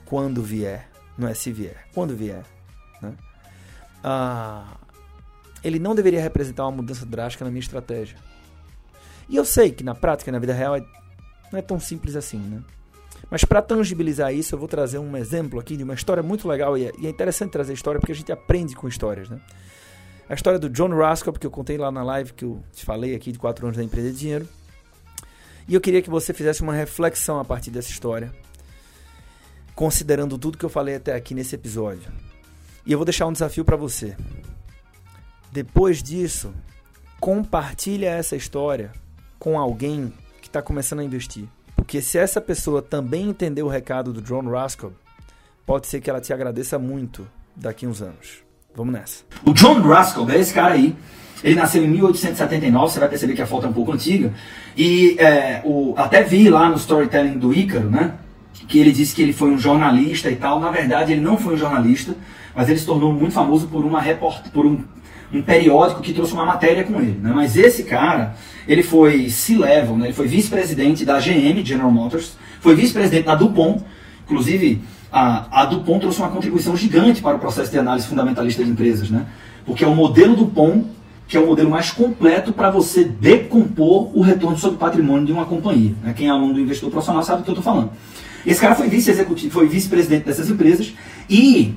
quando 0.05 0.43
vier, 0.43 0.89
não 1.17 1.29
é 1.29 1.35
se 1.35 1.53
vier, 1.53 1.87
quando 1.95 2.15
vier, 2.15 2.45
né? 3.01 3.15
ah, 4.05 4.77
ele 5.63 5.79
não 5.79 5.95
deveria 5.95 6.21
representar 6.21 6.65
uma 6.65 6.73
mudança 6.73 7.07
drástica 7.07 7.45
na 7.45 7.51
minha 7.51 7.61
estratégia. 7.61 8.19
E 9.29 9.37
eu 9.37 9.45
sei 9.45 9.71
que 9.71 9.85
na 9.85 9.95
prática, 9.95 10.33
na 10.33 10.39
vida 10.39 10.53
real, 10.53 10.77
é, 10.77 10.85
não 11.51 11.59
é 11.59 11.63
tão 11.63 11.81
simples 11.81 12.17
assim, 12.17 12.39
né? 12.39 12.63
Mas 13.31 13.45
para 13.45 13.63
tangibilizar 13.63 14.35
isso, 14.35 14.55
eu 14.55 14.59
vou 14.59 14.69
trazer 14.69 14.99
um 14.99 15.17
exemplo 15.17 15.61
aqui 15.61 15.77
de 15.77 15.85
uma 15.85 15.95
história 15.95 16.23
muito 16.23 16.49
legal 16.49 16.77
e 16.77 16.87
é, 16.87 16.93
é 17.03 17.09
interessante 17.09 17.51
trazer 17.51 17.73
história 17.73 18.01
porque 18.01 18.13
a 18.13 18.15
gente 18.15 18.33
aprende 18.33 18.75
com 18.75 18.89
histórias, 18.89 19.29
né? 19.29 19.41
A 20.29 20.35
história 20.35 20.59
do 20.59 20.71
John 20.71 20.97
Raskob, 20.97 21.39
que 21.39 21.47
eu 21.47 21.51
contei 21.51 21.77
lá 21.77 21.91
na 21.91 22.05
live 22.05 22.33
que 22.33 22.45
eu 22.45 22.63
te 22.73 22.85
falei 22.85 23.15
aqui 23.15 23.33
de 23.33 23.39
4 23.39 23.67
anos 23.67 23.77
da 23.77 23.83
empresa 23.83 24.11
de 24.13 24.19
dinheiro. 24.19 24.49
E 25.67 25.75
eu 25.75 25.81
queria 25.81 26.01
que 26.01 26.11
você 26.11 26.33
fizesse 26.33 26.63
uma 26.63 26.73
reflexão 26.73 27.41
a 27.41 27.45
partir 27.45 27.71
dessa 27.71 27.91
história, 27.91 28.33
considerando 29.75 30.39
tudo 30.39 30.57
que 30.57 30.65
eu 30.65 30.71
falei 30.71 30.97
até 30.97 31.15
aqui 31.15 31.35
nesse 31.35 31.55
episódio. 31.55 32.13
E 32.87 32.93
eu 32.93 32.99
vou 32.99 33.05
deixar 33.05 33.27
um 33.27 33.33
desafio 33.33 33.65
para 33.65 33.77
você. 33.77 34.17
Depois 35.53 36.03
disso, 36.03 36.55
compartilha 37.21 38.11
essa 38.11 38.37
história 38.37 38.93
com 39.39 39.59
alguém 39.59 40.13
está 40.51 40.61
começando 40.61 41.01
a 41.01 41.05
investir. 41.05 41.45
Porque 41.77 42.03
se 42.03 42.19
essa 42.19 42.41
pessoa 42.41 42.83
também 42.83 43.31
entender 43.31 43.63
o 43.63 43.69
recado 43.69 44.13
do 44.13 44.21
John 44.21 44.49
Raskob, 44.51 44.95
pode 45.65 45.87
ser 45.87 46.01
que 46.01 46.11
ela 46.11 46.21
te 46.21 46.33
agradeça 46.33 46.79
muito 46.79 47.27
daqui 47.57 47.87
uns 47.87 48.03
anos. 48.03 48.43
Vamos 48.75 48.93
nessa. 48.93 49.25
O 49.45 49.53
John 49.53 49.81
Raskob 49.81 50.31
é 50.33 50.39
esse 50.39 50.53
cara 50.53 50.75
aí. 50.75 50.95
Ele 51.43 51.55
nasceu 51.55 51.83
em 51.83 51.89
1879, 51.89 52.93
você 52.93 53.01
vai 53.01 53.09
perceber 53.09 53.35
que 53.35 53.43
a 53.43 53.47
foto 53.47 53.67
é 53.67 53.71
um 53.71 53.73
pouco 53.73 53.93
antiga. 53.93 54.33
E 54.77 55.17
é, 55.19 55.63
o, 55.65 55.95
até 55.97 56.23
vi 56.23 56.51
lá 56.51 56.69
no 56.69 56.77
storytelling 56.77 57.39
do 57.39 57.55
Ícaro, 57.55 57.89
né? 57.89 58.15
Que 58.69 58.79
ele 58.79 58.93
disse 58.93 59.15
que 59.15 59.23
ele 59.23 59.33
foi 59.33 59.51
um 59.51 59.59
jornalista 59.59 60.31
e 60.31 60.37
tal. 60.37 60.61
Na 60.61 60.71
verdade, 60.71 61.13
ele 61.13 61.21
não 61.21 61.39
foi 61.39 61.55
um 61.55 61.57
jornalista, 61.57 62.15
mas 62.55 62.69
ele 62.69 62.79
se 62.79 62.87
tornou 62.87 63.13
muito 63.13 63.33
famoso 63.33 63.67
por 63.69 63.85
uma 63.85 64.01
report, 64.01 64.49
por 64.51 64.67
um 64.67 64.85
um 65.33 65.43
periódico 65.43 66.01
que 66.01 66.13
trouxe 66.13 66.33
uma 66.33 66.45
matéria 66.45 66.85
com 66.85 67.01
ele. 67.01 67.19
Né? 67.21 67.33
Mas 67.35 67.57
esse 67.57 67.85
cara, 67.85 68.35
ele 68.67 68.83
foi 68.83 69.31
C-level, 69.31 69.97
né? 69.97 70.07
ele 70.07 70.15
foi 70.15 70.27
vice-presidente 70.27 71.05
da 71.05 71.19
GM, 71.19 71.65
General 71.65 71.91
Motors, 71.91 72.37
foi 72.61 72.75
vice-presidente 72.75 73.27
da 73.27 73.35
DuPont, 73.35 73.83
inclusive 74.25 74.83
a, 75.13 75.63
a 75.63 75.65
DuPont 75.65 76.01
trouxe 76.01 76.19
uma 76.19 76.29
contribuição 76.29 76.77
gigante 76.77 77.21
para 77.21 77.37
o 77.37 77.39
processo 77.39 77.71
de 77.71 77.79
análise 77.79 78.07
fundamentalista 78.07 78.65
de 78.65 78.71
empresas, 78.71 79.11
né? 79.11 79.27
porque 79.65 79.85
é 79.85 79.87
o 79.89 79.95
modelo 79.95 80.37
DuPont 80.37 80.87
que 81.31 81.37
é 81.37 81.41
o 81.41 81.47
modelo 81.47 81.71
mais 81.71 81.93
completo 81.93 82.53
para 82.53 82.71
você 82.71 83.05
decompor 83.05 84.11
o 84.19 84.21
retorno 84.21 84.59
sobre 84.59 84.75
o 84.75 84.79
patrimônio 84.81 85.25
de 85.25 85.33
uma 85.33 85.47
companhia. 85.47 85.95
Né? 86.03 86.13
Quem 86.13 86.27
é 86.27 86.31
aluno 86.31 86.55
do 86.55 86.61
investidor 86.61 86.91
profissional 86.91 87.23
sabe 87.23 87.43
do 87.43 87.45
que 87.45 87.51
eu 87.51 87.55
estou 87.55 87.63
falando. 87.63 87.93
Esse 88.45 88.61
cara 88.61 88.75
foi 88.75 88.89
vice-executivo, 88.89 89.53
foi 89.53 89.69
vice-presidente 89.69 90.25
dessas 90.25 90.51
empresas 90.51 90.93
e 91.29 91.73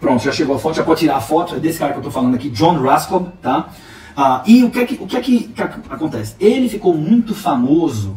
Pronto, 0.00 0.24
já 0.24 0.32
chegou 0.32 0.56
a 0.56 0.58
foto, 0.58 0.76
já 0.76 0.82
pode 0.82 1.00
tirar 1.00 1.16
a 1.16 1.20
foto, 1.20 1.56
é 1.56 1.58
desse 1.58 1.78
cara 1.78 1.92
que 1.92 1.98
eu 1.98 2.00
estou 2.00 2.12
falando 2.12 2.34
aqui, 2.34 2.48
John 2.48 2.80
Raskob, 2.80 3.28
tá? 3.42 3.68
Ah, 4.16 4.42
e 4.46 4.64
o 4.64 4.70
que, 4.70 4.78
é 4.78 4.84
que, 4.86 4.94
o 4.94 5.06
que 5.06 5.16
é 5.16 5.20
que, 5.20 5.40
que 5.48 5.62
acontece? 5.62 6.34
Ele 6.40 6.68
ficou 6.68 6.94
muito 6.94 7.34
famoso 7.34 8.16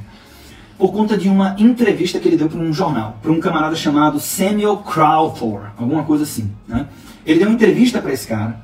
por 0.78 0.92
conta 0.92 1.18
de 1.18 1.30
uma 1.30 1.56
entrevista 1.60 2.20
que 2.20 2.28
ele 2.28 2.38
deu 2.38 2.50
para 2.50 2.60
um 2.60 2.74
jornal, 2.74 3.18
para 3.22 3.32
um 3.32 3.40
camarada 3.40 3.76
chamado 3.76 4.20
Samuel 4.20 4.78
Crowthor, 4.78 5.72
alguma 5.78 6.04
coisa 6.04 6.24
assim. 6.24 6.52
Né? 6.68 6.88
Ele 7.26 7.40
deu 7.40 7.48
uma 7.48 7.56
entrevista 7.56 8.02
para 8.02 8.14
esse 8.14 8.28
cara, 8.28 8.62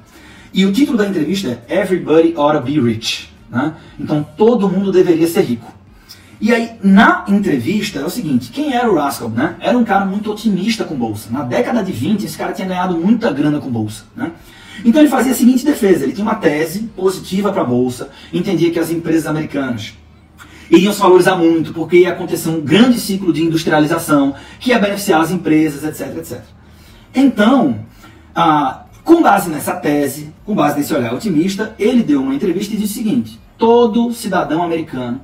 e 0.54 0.66
o 0.66 0.72
título 0.72 0.98
da 0.98 1.08
entrevista 1.08 1.62
é 1.68 1.82
Everybody 1.82 2.34
Ought 2.36 2.58
to 2.58 2.64
Be 2.64 2.80
Rich. 2.80 3.34
Né? 3.50 3.74
Então 4.00 4.26
todo 4.38 4.70
mundo 4.70 4.92
deveria 4.92 5.28
ser 5.28 5.42
rico. 5.42 5.79
E 6.42 6.54
aí, 6.54 6.72
na 6.82 7.26
entrevista, 7.28 8.00
é 8.00 8.06
o 8.06 8.10
seguinte, 8.10 8.50
quem 8.50 8.74
era 8.74 8.90
o 8.90 8.96
Raskob, 8.96 9.36
né? 9.36 9.58
Era 9.60 9.78
um 9.78 9.84
cara 9.84 10.06
muito 10.06 10.32
otimista 10.32 10.86
com 10.86 10.96
bolsa. 10.96 11.30
Na 11.30 11.42
década 11.44 11.84
de 11.84 11.92
20, 11.92 12.24
esse 12.24 12.38
cara 12.38 12.54
tinha 12.54 12.68
ganhado 12.68 12.98
muita 12.98 13.30
grana 13.30 13.60
com 13.60 13.70
bolsa, 13.70 14.06
né? 14.16 14.32
Então 14.86 15.02
ele 15.02 15.10
fazia 15.10 15.34
a 15.34 15.36
seguinte 15.36 15.66
defesa, 15.66 16.06
ele 16.06 16.14
tinha 16.14 16.24
uma 16.24 16.36
tese 16.36 16.84
positiva 16.96 17.52
para 17.52 17.64
a 17.64 17.66
bolsa, 17.66 18.10
entendia 18.32 18.72
que 18.72 18.80
as 18.80 18.90
empresas 18.90 19.28
americanas 19.28 19.94
iriam 20.72 20.94
se 20.94 21.00
valorizar 21.02 21.36
muito, 21.36 21.74
porque 21.74 21.98
ia 21.98 22.14
acontecer 22.14 22.48
um 22.48 22.62
grande 22.62 22.98
ciclo 23.00 23.34
de 23.34 23.44
industrialização, 23.44 24.34
que 24.60 24.70
ia 24.70 24.80
beneficiar 24.80 25.20
as 25.20 25.32
empresas, 25.32 25.84
etc, 25.84 26.18
etc. 26.18 26.42
Então, 27.14 27.80
ah, 28.34 28.86
com 29.04 29.22
base 29.22 29.50
nessa 29.50 29.76
tese, 29.76 30.34
com 30.46 30.56
base 30.56 30.78
nesse 30.78 30.94
olhar 30.94 31.14
otimista, 31.14 31.76
ele 31.78 32.02
deu 32.02 32.22
uma 32.22 32.34
entrevista 32.34 32.74
e 32.74 32.78
disse 32.78 32.94
o 32.94 33.04
seguinte, 33.04 33.40
todo 33.58 34.14
cidadão 34.14 34.64
americano 34.64 35.20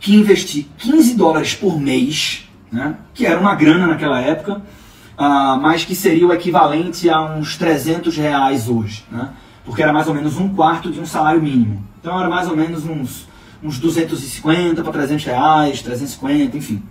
que 0.00 0.14
investir 0.16 0.66
15 0.78 1.14
dólares 1.14 1.54
por 1.54 1.78
mês, 1.78 2.48
né, 2.72 2.96
que 3.12 3.26
era 3.26 3.38
uma 3.38 3.54
grana 3.54 3.86
naquela 3.86 4.18
época, 4.18 4.62
uh, 5.18 5.60
mas 5.60 5.84
que 5.84 5.94
seria 5.94 6.26
o 6.26 6.32
equivalente 6.32 7.08
a 7.10 7.20
uns 7.20 7.56
300 7.56 8.16
reais 8.16 8.68
hoje, 8.68 9.04
né, 9.12 9.28
porque 9.64 9.82
era 9.82 9.92
mais 9.92 10.08
ou 10.08 10.14
menos 10.14 10.38
um 10.38 10.48
quarto 10.48 10.90
de 10.90 10.98
um 10.98 11.06
salário 11.06 11.42
mínimo. 11.42 11.84
Então 12.00 12.18
era 12.18 12.30
mais 12.30 12.48
ou 12.48 12.56
menos 12.56 12.84
uns, 12.86 13.28
uns 13.62 13.78
250 13.78 14.82
para 14.82 14.92
300 14.92 15.24
reais, 15.26 15.82
350, 15.82 16.56
enfim. 16.56 16.82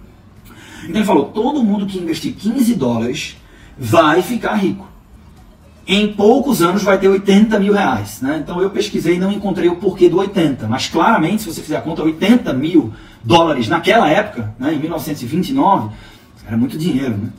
Então 0.83 0.97
ele 0.97 1.05
falou, 1.05 1.25
todo 1.25 1.63
mundo 1.63 1.87
que 1.87 1.97
investir 1.97 2.33
15 2.33 2.75
dólares 2.75 3.37
vai 3.77 4.21
ficar 4.21 4.53
rico 4.53 4.87
em 5.91 6.13
poucos 6.13 6.61
anos 6.61 6.83
vai 6.83 6.99
ter 6.99 7.07
80 7.07 7.59
mil 7.59 7.73
reais. 7.73 8.21
Né? 8.21 8.39
Então 8.43 8.61
eu 8.61 8.69
pesquisei 8.69 9.15
e 9.15 9.19
não 9.19 9.31
encontrei 9.31 9.67
o 9.67 9.77
porquê 9.77 10.07
do 10.07 10.19
80, 10.19 10.67
mas 10.67 10.87
claramente, 10.87 11.41
se 11.41 11.51
você 11.51 11.63
fizer 11.63 11.77
a 11.77 11.81
conta, 11.81 12.03
80 12.03 12.53
mil 12.53 12.93
dólares 13.23 13.67
naquela 13.67 14.07
época, 14.07 14.53
né, 14.59 14.75
em 14.75 14.79
1929, 14.79 15.89
era 16.45 16.55
muito 16.55 16.77
dinheiro. 16.77 17.17
Né? 17.17 17.29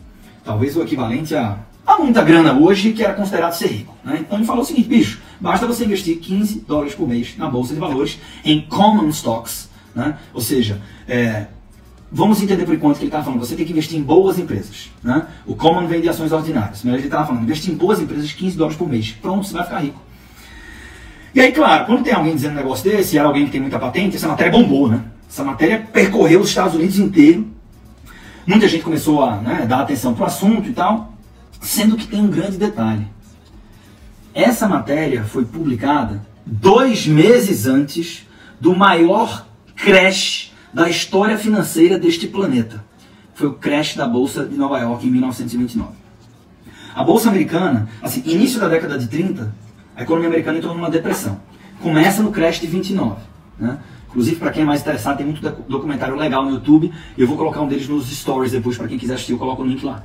Talvez 0.44 0.76
o 0.76 0.82
equivalente 0.82 1.32
a, 1.32 1.58
a 1.86 1.98
muita 1.98 2.22
grana 2.22 2.52
hoje 2.52 2.92
que 2.92 3.04
era 3.04 3.14
considerado 3.14 3.52
ser 3.52 3.68
rico. 3.68 3.94
Né? 4.04 4.18
Então 4.20 4.36
ele 4.36 4.46
falou 4.46 4.62
o 4.62 4.66
seguinte, 4.66 4.88
bicho, 4.88 5.20
basta 5.40 5.64
você 5.64 5.84
investir 5.84 6.18
15 6.18 6.64
dólares 6.66 6.96
por 6.96 7.06
mês 7.06 7.36
na 7.38 7.48
Bolsa 7.48 7.72
de 7.72 7.78
Valores 7.78 8.18
em 8.44 8.62
common 8.62 9.10
stocks, 9.10 9.70
né? 9.94 10.18
ou 10.34 10.40
seja, 10.40 10.82
é, 11.06 11.46
Vamos 12.12 12.42
entender 12.42 12.64
por 12.64 12.74
enquanto 12.74 12.96
que 12.96 13.04
ele 13.04 13.08
está 13.08 13.22
falando. 13.22 13.40
Você 13.40 13.54
tem 13.54 13.64
que 13.64 13.70
investir 13.70 13.96
em 13.96 14.02
boas 14.02 14.38
empresas. 14.38 14.90
Né? 15.02 15.26
O 15.46 15.54
Common 15.54 15.86
vem 15.86 16.00
de 16.00 16.08
ações 16.08 16.32
ordinárias. 16.32 16.82
Mas 16.82 16.94
ele 16.94 17.04
estava 17.04 17.26
falando, 17.26 17.44
investir 17.44 17.72
em 17.72 17.76
boas 17.76 18.00
empresas, 18.00 18.32
15 18.32 18.56
dólares 18.56 18.76
por 18.76 18.88
mês. 18.88 19.12
Pronto, 19.22 19.46
você 19.46 19.54
vai 19.54 19.64
ficar 19.64 19.78
rico. 19.78 20.00
E 21.32 21.40
aí, 21.40 21.52
claro, 21.52 21.86
quando 21.86 22.02
tem 22.02 22.12
alguém 22.12 22.34
dizendo 22.34 22.52
um 22.52 22.56
negócio 22.56 22.90
desse, 22.90 23.14
e 23.14 23.18
era 23.18 23.28
alguém 23.28 23.44
que 23.44 23.52
tem 23.52 23.60
muita 23.60 23.78
patente, 23.78 24.16
essa 24.16 24.26
matéria 24.26 24.50
bombou, 24.50 24.88
né? 24.88 25.04
Essa 25.28 25.44
matéria 25.44 25.86
percorreu 25.92 26.40
os 26.40 26.48
Estados 26.48 26.74
Unidos 26.74 26.98
inteiro. 26.98 27.46
Muita 28.44 28.66
gente 28.66 28.82
começou 28.82 29.22
a 29.22 29.36
né, 29.36 29.64
dar 29.68 29.82
atenção 29.82 30.12
para 30.12 30.24
o 30.24 30.26
assunto 30.26 30.68
e 30.68 30.72
tal. 30.72 31.14
Sendo 31.60 31.96
que 31.96 32.08
tem 32.08 32.20
um 32.20 32.28
grande 32.28 32.56
detalhe. 32.56 33.06
Essa 34.34 34.66
matéria 34.66 35.22
foi 35.22 35.44
publicada 35.44 36.20
dois 36.44 37.06
meses 37.06 37.66
antes 37.66 38.26
do 38.60 38.74
maior 38.74 39.46
crash 39.76 40.49
da 40.72 40.88
história 40.88 41.36
financeira 41.36 41.98
deste 41.98 42.26
planeta. 42.26 42.84
Foi 43.34 43.48
o 43.48 43.54
crash 43.54 43.96
da 43.96 44.06
Bolsa 44.06 44.44
de 44.44 44.56
Nova 44.56 44.78
York 44.78 45.06
em 45.06 45.10
1929. 45.10 45.90
A 46.94 47.04
Bolsa 47.04 47.28
Americana, 47.28 47.88
assim, 48.02 48.22
início 48.26 48.60
da 48.60 48.68
década 48.68 48.98
de 48.98 49.06
30, 49.06 49.54
a 49.96 50.02
economia 50.02 50.28
americana 50.28 50.58
entrou 50.58 50.74
numa 50.74 50.90
depressão. 50.90 51.40
Começa 51.80 52.22
no 52.22 52.30
crash 52.30 52.60
de 52.60 52.66
29. 52.66 53.16
Né? 53.58 53.78
Inclusive, 54.08 54.36
para 54.36 54.50
quem 54.50 54.62
é 54.62 54.66
mais 54.66 54.80
interessado, 54.80 55.18
tem 55.18 55.26
muito 55.26 55.40
documentário 55.68 56.16
legal 56.16 56.44
no 56.44 56.50
YouTube. 56.50 56.92
Eu 57.16 57.26
vou 57.26 57.36
colocar 57.36 57.60
um 57.60 57.68
deles 57.68 57.88
nos 57.88 58.10
stories 58.10 58.52
depois, 58.52 58.76
para 58.76 58.88
quem 58.88 58.98
quiser 58.98 59.14
assistir, 59.14 59.32
eu 59.32 59.38
coloco 59.38 59.62
o 59.62 59.66
link 59.66 59.84
lá. 59.84 60.02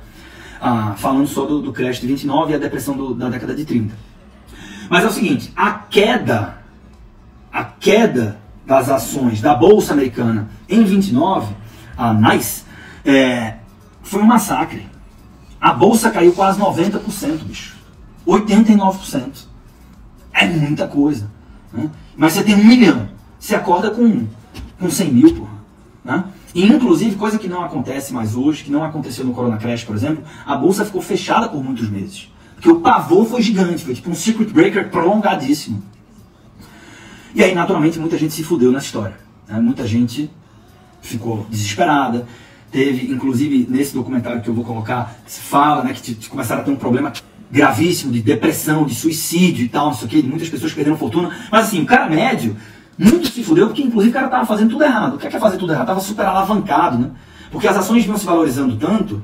Ah, 0.60 0.94
falando 0.96 1.26
só 1.26 1.44
do, 1.44 1.60
do 1.60 1.72
crash 1.72 2.00
de 2.00 2.06
29 2.06 2.52
e 2.52 2.54
a 2.54 2.58
depressão 2.58 2.96
do, 2.96 3.14
da 3.14 3.28
década 3.28 3.54
de 3.54 3.64
30. 3.64 3.94
Mas 4.88 5.04
é 5.04 5.06
o 5.08 5.10
seguinte, 5.10 5.52
a 5.56 5.72
queda, 5.72 6.58
a 7.52 7.64
queda 7.64 8.38
das 8.66 8.90
ações 8.90 9.40
da 9.40 9.54
Bolsa 9.54 9.92
Americana 9.92 10.48
em 10.68 10.84
29, 10.84 11.54
a 11.96 12.12
NICE, 12.12 12.64
é, 13.04 13.54
foi 14.02 14.22
um 14.22 14.26
massacre. 14.26 14.86
A 15.60 15.72
Bolsa 15.72 16.10
caiu 16.10 16.32
quase 16.32 16.60
90%, 16.60 17.44
bicho. 17.44 17.76
89%. 18.26 19.46
É 20.32 20.46
muita 20.46 20.86
coisa. 20.86 21.30
Né? 21.72 21.88
Mas 22.16 22.32
você 22.32 22.42
tem 22.42 22.56
um 22.56 22.64
milhão. 22.64 23.08
Você 23.38 23.54
acorda 23.54 23.90
com, 23.90 24.26
com 24.78 24.90
100 24.90 25.12
mil, 25.12 25.34
porra. 25.34 25.56
Né? 26.04 26.24
E, 26.54 26.66
inclusive, 26.66 27.16
coisa 27.16 27.38
que 27.38 27.48
não 27.48 27.62
acontece 27.62 28.12
mais 28.12 28.34
hoje, 28.34 28.64
que 28.64 28.70
não 28.70 28.82
aconteceu 28.82 29.24
no 29.24 29.32
Corona 29.32 29.56
Crash, 29.56 29.84
por 29.84 29.94
exemplo, 29.94 30.24
a 30.44 30.56
bolsa 30.56 30.84
ficou 30.84 31.00
fechada 31.00 31.48
por 31.48 31.62
muitos 31.62 31.88
meses. 31.88 32.30
Porque 32.54 32.70
o 32.70 32.80
pavor 32.80 33.26
foi 33.26 33.42
gigante, 33.42 33.84
foi 33.84 33.94
tipo 33.94 34.10
um 34.10 34.14
circuit 34.14 34.52
breaker 34.52 34.90
prolongadíssimo. 34.90 35.82
E 37.34 37.42
aí, 37.42 37.54
naturalmente, 37.54 37.98
muita 37.98 38.16
gente 38.16 38.34
se 38.34 38.42
fudeu 38.42 38.72
nessa 38.72 38.86
história. 38.86 39.16
Né? 39.48 39.58
Muita 39.60 39.86
gente 39.86 40.30
ficou 41.00 41.46
desesperada. 41.50 42.26
Teve, 42.70 43.12
inclusive, 43.12 43.66
nesse 43.70 43.94
documentário 43.94 44.42
que 44.42 44.48
eu 44.48 44.54
vou 44.54 44.64
colocar, 44.64 45.16
se 45.26 45.40
fala 45.40 45.84
né, 45.84 45.94
que 45.94 46.28
começaram 46.28 46.62
a 46.62 46.64
ter 46.64 46.70
um 46.70 46.76
problema 46.76 47.12
gravíssimo 47.50 48.12
de 48.12 48.20
depressão, 48.20 48.84
de 48.84 48.94
suicídio 48.94 49.64
e 49.64 49.68
tal, 49.68 49.86
não 49.86 49.94
sei 49.94 50.06
o 50.06 50.10
que, 50.10 50.22
de 50.22 50.28
muitas 50.28 50.48
pessoas 50.48 50.72
perderam 50.72 50.96
fortuna. 50.96 51.30
Mas 51.50 51.66
assim, 51.66 51.82
o 51.82 51.86
cara 51.86 52.08
médio 52.08 52.56
muito 52.98 53.28
se 53.28 53.42
fudeu, 53.42 53.66
porque 53.66 53.82
inclusive 53.82 54.10
o 54.10 54.14
cara 54.14 54.26
estava 54.26 54.46
fazendo 54.46 54.70
tudo 54.70 54.84
errado. 54.84 55.14
O 55.14 55.18
que 55.18 55.26
é, 55.26 55.30
que 55.30 55.36
é 55.36 55.40
fazer 55.40 55.58
tudo 55.58 55.72
errado? 55.72 55.84
Estava 55.84 56.00
super 56.00 56.26
alavancado, 56.26 56.98
né? 56.98 57.10
Porque 57.50 57.68
as 57.68 57.76
ações 57.76 58.04
vinham 58.04 58.18
se 58.18 58.26
valorizando 58.26 58.76
tanto 58.76 59.22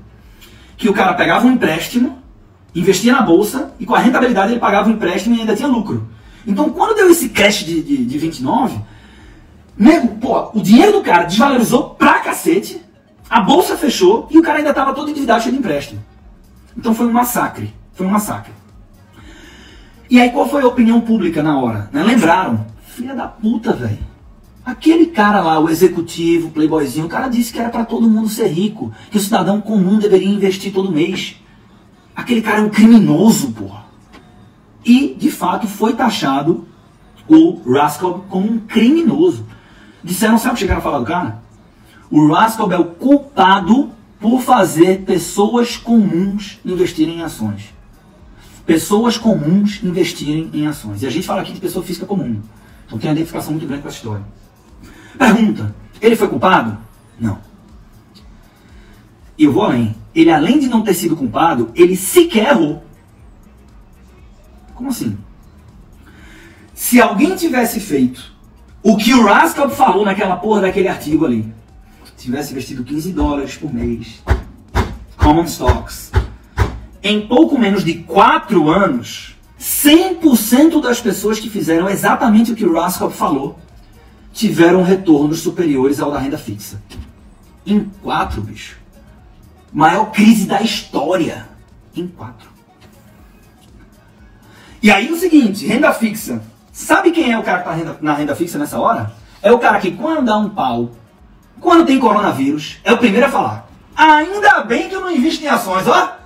que 0.77 0.89
o 0.89 0.93
cara 0.93 1.15
pegava 1.15 1.47
um 1.47 1.53
empréstimo, 1.53 2.19
investia 2.75 3.13
na 3.13 3.23
bolsa 3.23 3.73
e 3.79 3.87
com 3.87 3.95
a 3.95 3.99
rentabilidade 3.99 4.53
ele 4.53 4.61
pagava 4.61 4.89
o 4.89 4.93
empréstimo 4.93 5.35
e 5.35 5.41
ainda 5.41 5.57
tinha 5.57 5.69
lucro. 5.69 6.09
Então 6.47 6.71
quando 6.71 6.97
deu 6.97 7.11
esse 7.11 7.29
crash 7.29 7.65
de, 7.65 7.83
de, 7.83 8.05
de 8.05 8.19
29, 8.19 8.79
nego, 9.77 10.09
pô, 10.17 10.51
o 10.55 10.61
dinheiro 10.61 10.93
do 10.93 11.03
cara 11.03 11.25
desvalorizou 11.25 11.91
pra 11.91 12.21
cacete, 12.21 12.81
a 13.29 13.41
bolsa 13.41 13.77
fechou 13.77 14.29
e 14.31 14.39
o 14.39 14.43
cara 14.43 14.59
ainda 14.59 14.71
estava 14.71 14.93
todo 14.93 15.11
endividado 15.11 15.43
cheio 15.43 15.55
de 15.55 15.59
empréstimo. 15.59 16.03
Então 16.77 16.95
foi 16.95 17.07
um 17.07 17.13
massacre. 17.13 17.73
Foi 17.95 18.07
um 18.07 18.11
massacre. 18.11 18.53
E 20.11 20.21
aí 20.21 20.31
qual 20.31 20.49
foi 20.49 20.63
a 20.63 20.67
opinião 20.67 21.01
pública 21.01 21.43
na 21.43 21.59
hora? 21.59 21.89
Né? 21.93 22.03
Lembraram 22.03 22.73
Filha 22.93 23.15
da 23.15 23.27
puta, 23.27 23.73
velho. 23.73 23.99
Aquele 24.63 25.07
cara 25.07 25.41
lá, 25.41 25.59
o 25.59 25.71
executivo, 25.71 26.49
o 26.49 26.51
playboyzinho, 26.51 27.07
o 27.07 27.09
cara 27.09 27.27
disse 27.27 27.51
que 27.51 27.59
era 27.59 27.71
para 27.71 27.87
todo 27.87 28.09
mundo 28.09 28.29
ser 28.29 28.49
rico, 28.49 28.93
que 29.11 29.17
o 29.17 29.21
cidadão 29.21 29.63
comum 29.63 29.99
deveria 29.99 30.29
investir 30.29 30.75
todo 30.75 30.93
mês. 30.93 31.37
Aquele 32.15 32.43
cara 32.43 32.59
é 32.59 32.63
um 32.63 32.69
criminoso, 32.69 33.51
porra. 33.53 33.87
E, 34.85 35.15
de 35.15 35.31
fato, 35.31 35.67
foi 35.67 35.95
taxado 35.95 36.67
o 37.29 37.61
Raskob 37.71 38.25
como 38.29 38.51
um 38.51 38.59
criminoso. 38.59 39.47
Disseram, 40.03 40.39
sabe 40.39 40.51
o 40.51 40.55
que 40.55 40.61
chegaram 40.61 40.81
a 40.81 40.83
falar 40.83 40.99
do 40.99 41.05
cara? 41.05 41.43
O 42.11 42.33
Raskob 42.33 42.75
é 42.75 42.79
o 42.79 42.85
culpado 42.85 43.91
por 44.21 44.41
fazer 44.41 45.03
pessoas 45.03 45.77
comuns 45.77 46.59
investirem 46.65 47.19
em 47.19 47.23
ações. 47.23 47.73
Pessoas 48.67 49.17
comuns 49.19 49.83
investirem 49.83 50.51
em 50.53 50.67
ações. 50.67 51.03
E 51.03 51.07
a 51.07 51.11
gente 51.11 51.27
fala 51.27 51.43
aqui 51.43 51.53
de 51.53 51.61
pessoa 51.61 51.85
física 51.85 52.07
comum. 52.07 52.41
Então 52.87 52.99
tem 52.99 53.09
uma 53.09 53.15
identificação 53.15 53.53
muito 53.53 53.67
grande 53.67 53.83
com 53.83 53.89
essa 53.89 53.97
história. 53.97 54.25
Pergunta: 55.19 55.75
ele 56.01 56.15
foi 56.15 56.29
culpado? 56.29 56.79
Não. 57.19 57.39
E 59.37 59.45
eu 59.45 59.53
vou 59.53 59.65
além. 59.65 59.95
Ele, 60.15 60.31
além 60.31 60.59
de 60.59 60.69
não 60.69 60.83
ter 60.83 60.95
sido 60.95 61.17
culpado, 61.17 61.71
ele 61.75 61.97
sequer 61.97 62.51
errou. 62.51 62.85
Como 64.83 64.91
assim? 64.91 65.17
Se 66.75 67.01
alguém 67.01 67.37
tivesse 67.37 67.79
feito 67.79 68.33
o 68.83 68.97
que 68.97 69.15
o 69.15 69.25
Rascal 69.25 69.71
falou 69.71 70.05
naquela 70.05 70.35
porra 70.35 70.63
daquele 70.63 70.89
artigo 70.89 71.25
ali, 71.25 71.55
tivesse 72.19 72.51
investido 72.51 72.83
15 72.83 73.13
dólares 73.13 73.57
por 73.57 73.73
mês, 73.73 74.21
common 75.17 75.45
stocks, 75.45 76.11
em 77.01 77.29
pouco 77.29 77.57
menos 77.57 77.85
de 77.85 77.95
4 77.95 78.69
anos, 78.69 79.37
100% 79.61 80.83
das 80.83 81.01
pessoas 81.01 81.39
que 81.39 81.49
fizeram 81.49 81.89
exatamente 81.89 82.51
o 82.51 82.57
que 82.57 82.65
o 82.65 82.73
Raskop 82.73 83.15
falou 83.15 83.61
tiveram 84.33 84.83
retornos 84.83 85.39
superiores 85.39 86.01
ao 86.01 86.11
da 86.11 86.19
renda 86.19 86.39
fixa. 86.39 86.83
Em 87.65 87.85
quatro, 88.03 88.43
bicho. 88.43 88.79
Maior 89.73 90.11
crise 90.11 90.45
da 90.45 90.61
história. 90.61 91.49
Em 91.95 92.09
quatro. 92.09 92.52
E 94.83 94.91
aí 94.91 95.13
o 95.13 95.17
seguinte, 95.17 95.65
renda 95.65 95.93
fixa. 95.93 96.43
Sabe 96.73 97.13
quem 97.13 97.31
é 97.31 97.39
o 97.39 97.43
cara 97.43 97.63
que 97.63 97.81
está 97.81 97.97
na 98.01 98.15
renda 98.15 98.35
fixa 98.35 98.59
nessa 98.59 98.81
hora? 98.81 99.13
É 99.41 99.53
o 99.53 99.59
cara 99.59 99.79
que 99.79 99.93
quando 99.93 100.25
dá 100.25 100.37
um 100.37 100.49
pau, 100.49 100.91
quando 101.61 101.87
tem 101.87 102.01
coronavírus, 102.01 102.79
é 102.83 102.93
o 102.93 102.99
primeiro 102.99 103.27
a 103.27 103.31
falar. 103.31 103.69
Ainda 103.95 104.65
bem 104.65 104.89
que 104.89 104.95
eu 104.97 105.01
não 105.01 105.11
invisto 105.11 105.45
em 105.45 105.49
ações, 105.49 105.87
ó. 105.87 106.17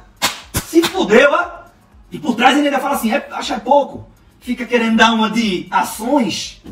Se 0.65 0.83
fudeu, 0.83 1.31
ó. 1.31 1.67
E 2.11 2.19
por 2.19 2.35
trás 2.35 2.57
ele 2.57 2.69
ainda 2.69 2.81
fala 2.81 2.95
assim, 2.95 3.13
é, 3.13 3.29
acha 3.33 3.61
pouco. 3.61 4.09
Fica 4.41 4.65
querendo 4.65 4.97
dar 4.97 5.13
uma 5.13 5.29
de 5.29 5.67
ações. 5.71 6.63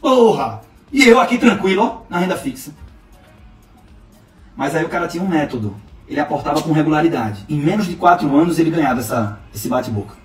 Porra! 0.00 0.60
E 0.92 1.08
eu 1.08 1.18
aqui 1.18 1.38
tranquilo, 1.38 1.82
ó, 1.82 2.02
na 2.08 2.18
renda 2.18 2.36
fixa. 2.36 2.72
Mas 4.54 4.76
aí 4.76 4.84
o 4.84 4.88
cara 4.88 5.08
tinha 5.08 5.24
um 5.24 5.28
método. 5.28 5.74
Ele 6.06 6.20
aportava 6.20 6.62
com 6.62 6.72
regularidade. 6.72 7.44
Em 7.48 7.58
menos 7.58 7.86
de 7.86 7.96
4 7.96 8.36
anos 8.36 8.58
ele 8.58 8.70
ganhava 8.70 9.00
essa, 9.00 9.40
esse 9.52 9.68
bate-boca. 9.68 10.21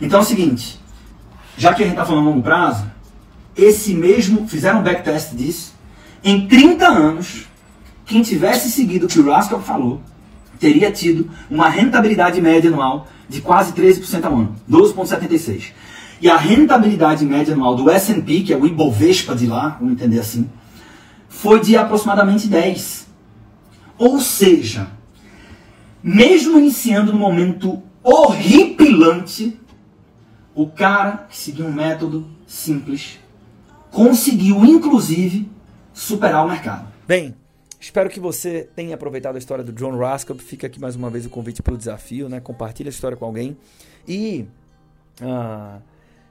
Então 0.00 0.20
é 0.20 0.22
o 0.22 0.26
seguinte, 0.26 0.80
já 1.56 1.72
que 1.72 1.82
a 1.82 1.86
gente 1.86 1.94
está 1.94 2.04
falando 2.04 2.26
longo 2.26 2.42
prazo, 2.42 2.84
esse 3.56 3.94
mesmo, 3.94 4.46
fizeram 4.46 4.80
um 4.80 4.82
backtest 4.82 5.34
disso, 5.34 5.74
em 6.22 6.46
30 6.46 6.86
anos, 6.86 7.46
quem 8.04 8.22
tivesse 8.22 8.70
seguido 8.70 9.06
o 9.06 9.08
que 9.08 9.18
o 9.18 9.30
Raskol 9.30 9.60
falou, 9.60 10.00
teria 10.58 10.90
tido 10.90 11.30
uma 11.50 11.68
rentabilidade 11.68 12.40
média 12.40 12.70
anual 12.70 13.08
de 13.28 13.40
quase 13.40 13.72
13% 13.72 14.24
ao 14.24 14.34
ano, 14.34 14.56
12,76%. 14.70 15.72
E 16.20 16.30
a 16.30 16.36
rentabilidade 16.36 17.24
média 17.24 17.54
anual 17.54 17.74
do 17.74 17.90
S&P, 17.90 18.40
que 18.40 18.52
é 18.52 18.56
o 18.56 18.66
Ibovespa 18.66 19.34
de 19.34 19.46
lá, 19.46 19.76
vamos 19.78 19.94
entender 19.94 20.18
assim, 20.18 20.48
foi 21.28 21.60
de 21.60 21.76
aproximadamente 21.76 22.48
10%. 22.48 23.04
Ou 23.98 24.20
seja, 24.20 24.88
mesmo 26.02 26.58
iniciando 26.58 27.12
no 27.12 27.18
momento 27.18 27.82
horripilante, 28.02 29.58
o 30.56 30.66
cara 30.66 31.26
que 31.28 31.36
seguiu 31.36 31.66
um 31.66 31.72
método 31.72 32.26
simples 32.46 33.20
conseguiu, 33.92 34.64
inclusive, 34.64 35.48
superar 35.92 36.44
o 36.44 36.48
mercado. 36.48 36.88
Bem, 37.06 37.36
Espero 37.78 38.08
que 38.08 38.18
você 38.18 38.68
tenha 38.74 38.94
aproveitado 38.94 39.36
a 39.36 39.38
história 39.38 39.62
do 39.62 39.70
John 39.72 39.96
Raskob. 39.96 40.42
Fica 40.42 40.66
aqui 40.66 40.80
mais 40.80 40.96
uma 40.96 41.08
vez 41.08 41.24
o 41.26 41.30
convite 41.30 41.62
para 41.62 41.74
o 41.74 41.76
desafio, 41.76 42.28
né? 42.28 42.40
Compartilhe 42.40 42.88
a 42.88 42.90
história 42.90 43.16
com 43.16 43.26
alguém. 43.26 43.56
E 44.08 44.46
ah, 45.22 45.78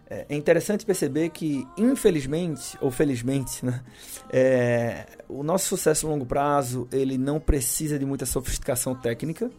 é, 0.09 0.25
é 0.27 0.35
interessante 0.35 0.85
perceber 0.85 1.29
que, 1.29 1.65
infelizmente 1.77 2.77
ou 2.81 2.91
felizmente, 2.91 3.65
né? 3.65 3.81
É, 4.29 5.05
o 5.29 5.43
nosso 5.43 5.67
sucesso 5.67 6.07
a 6.07 6.09
longo 6.09 6.25
prazo 6.25 6.87
ele 6.91 7.17
não 7.17 7.39
precisa 7.39 7.97
de 7.97 8.05
muita 8.05 8.25
sofisticação 8.25 8.95
técnica, 8.95 9.49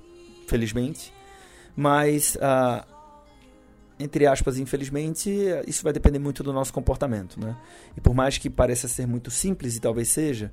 felizmente, 0.47 1.15
mas 1.75 2.37
ah, 2.43 2.85
entre 3.99 4.27
aspas, 4.27 4.59
infelizmente, 4.59 5.31
isso 5.67 5.83
vai 5.83 5.93
depender 5.93 6.19
muito 6.19 6.43
do 6.43 6.53
nosso 6.53 6.73
comportamento, 6.73 7.41
né? 7.41 7.57
E 7.97 8.01
por 8.01 8.15
mais 8.15 8.37
que 8.37 8.51
pareça 8.51 8.87
ser 8.89 9.07
muito 9.07 9.31
simples 9.31 9.77
e 9.77 9.81
talvez 9.81 10.09
seja, 10.09 10.53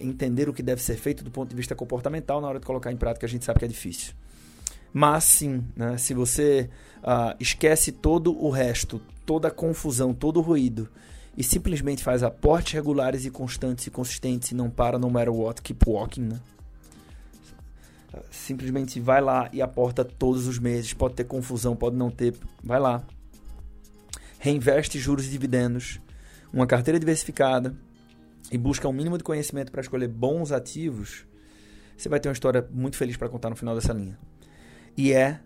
entender 0.00 0.48
o 0.48 0.52
que 0.52 0.62
deve 0.62 0.82
ser 0.82 0.96
feito 0.96 1.22
do 1.22 1.30
ponto 1.30 1.50
de 1.50 1.56
vista 1.56 1.74
comportamental 1.74 2.40
na 2.40 2.48
hora 2.48 2.58
de 2.58 2.66
colocar 2.66 2.90
em 2.90 2.96
prática 2.96 3.26
a 3.26 3.28
gente 3.28 3.44
sabe 3.44 3.58
que 3.58 3.64
é 3.64 3.68
difícil. 3.68 4.14
Mas 4.92 5.24
sim, 5.24 5.64
né, 5.76 5.98
se 5.98 6.14
você 6.14 6.70
uh, 7.02 7.36
esquece 7.40 7.90
todo 7.90 8.32
o 8.32 8.48
resto, 8.48 9.02
toda 9.26 9.48
a 9.48 9.50
confusão, 9.50 10.14
todo 10.14 10.38
o 10.38 10.40
ruído 10.40 10.88
e 11.36 11.42
simplesmente 11.42 12.02
faz 12.02 12.22
aportes 12.22 12.72
regulares 12.74 13.24
e 13.24 13.30
constantes 13.30 13.88
e 13.88 13.90
consistentes 13.90 14.52
e 14.52 14.54
não 14.54 14.70
para 14.70 14.98
no 14.98 15.10
matter 15.10 15.34
what, 15.34 15.60
keep 15.60 15.84
walking, 15.88 16.22
né? 16.22 16.40
Simplesmente 18.30 19.00
vai 19.00 19.20
lá 19.20 19.48
e 19.52 19.62
aporta 19.62 20.04
todos 20.04 20.46
os 20.46 20.58
meses. 20.58 20.92
Pode 20.92 21.14
ter 21.14 21.24
confusão, 21.24 21.74
pode 21.74 21.96
não 21.96 22.10
ter. 22.10 22.34
Vai 22.62 22.80
lá. 22.80 23.02
Reinveste 24.38 24.98
juros 24.98 25.26
e 25.26 25.30
dividendos. 25.30 26.00
Uma 26.52 26.66
carteira 26.66 26.98
diversificada 26.98 27.74
e 28.50 28.58
busca 28.58 28.88
um 28.88 28.92
mínimo 28.92 29.18
de 29.18 29.24
conhecimento 29.24 29.72
para 29.72 29.80
escolher 29.80 30.08
bons 30.08 30.52
ativos, 30.52 31.26
você 31.96 32.08
vai 32.08 32.20
ter 32.20 32.28
uma 32.28 32.32
história 32.32 32.66
muito 32.70 32.96
feliz 32.96 33.16
para 33.16 33.28
contar 33.28 33.50
no 33.50 33.56
final 33.56 33.74
dessa 33.74 33.92
linha. 33.92 34.18
E 34.96 35.12
é 35.12 35.40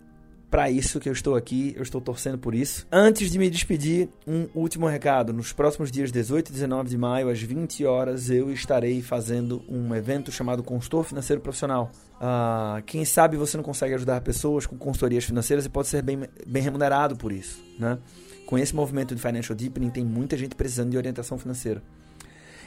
para 0.50 0.70
isso 0.70 0.98
que 0.98 1.08
eu 1.08 1.12
estou 1.12 1.36
aqui, 1.36 1.74
eu 1.76 1.82
estou 1.82 2.00
torcendo 2.00 2.38
por 2.38 2.54
isso. 2.54 2.86
Antes 2.90 3.30
de 3.30 3.38
me 3.38 3.50
despedir, 3.50 4.08
um 4.26 4.48
último 4.54 4.86
recado. 4.86 5.32
Nos 5.32 5.52
próximos 5.52 5.90
dias 5.90 6.10
18 6.10 6.48
e 6.48 6.52
19 6.52 6.88
de 6.88 6.96
maio, 6.96 7.28
às 7.28 7.40
20 7.40 7.84
horas, 7.84 8.30
eu 8.30 8.50
estarei 8.50 9.02
fazendo 9.02 9.62
um 9.68 9.94
evento 9.94 10.32
chamado 10.32 10.62
Consultor 10.62 11.04
Financeiro 11.04 11.42
Profissional. 11.42 11.90
Uh, 12.14 12.82
quem 12.86 13.04
sabe 13.04 13.36
você 13.36 13.56
não 13.56 13.64
consegue 13.64 13.94
ajudar 13.94 14.22
pessoas 14.22 14.66
com 14.66 14.76
consultorias 14.78 15.24
financeiras 15.24 15.66
e 15.66 15.68
pode 15.68 15.88
ser 15.88 16.02
bem, 16.02 16.24
bem 16.46 16.62
remunerado 16.62 17.14
por 17.14 17.30
isso. 17.30 17.62
Né? 17.78 17.98
Com 18.46 18.56
esse 18.56 18.74
movimento 18.74 19.14
de 19.14 19.20
Financial 19.20 19.54
Deepening, 19.54 19.90
tem 19.90 20.04
muita 20.04 20.36
gente 20.36 20.54
precisando 20.54 20.90
de 20.90 20.96
orientação 20.96 21.36
financeira. 21.36 21.82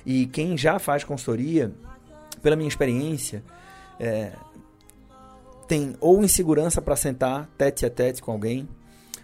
E 0.06 0.28
quem 0.28 0.56
já 0.56 0.78
faz 0.78 1.04
consultoria, 1.04 1.72
pela 2.44 2.56
minha 2.56 2.70
experiência, 2.70 3.44
é, 4.00 4.32
tem 5.71 5.95
ou 6.01 6.21
insegurança 6.21 6.81
para 6.81 6.97
sentar 6.97 7.47
tete 7.57 7.86
a 7.86 7.89
tete 7.89 8.21
com 8.21 8.29
alguém, 8.29 8.67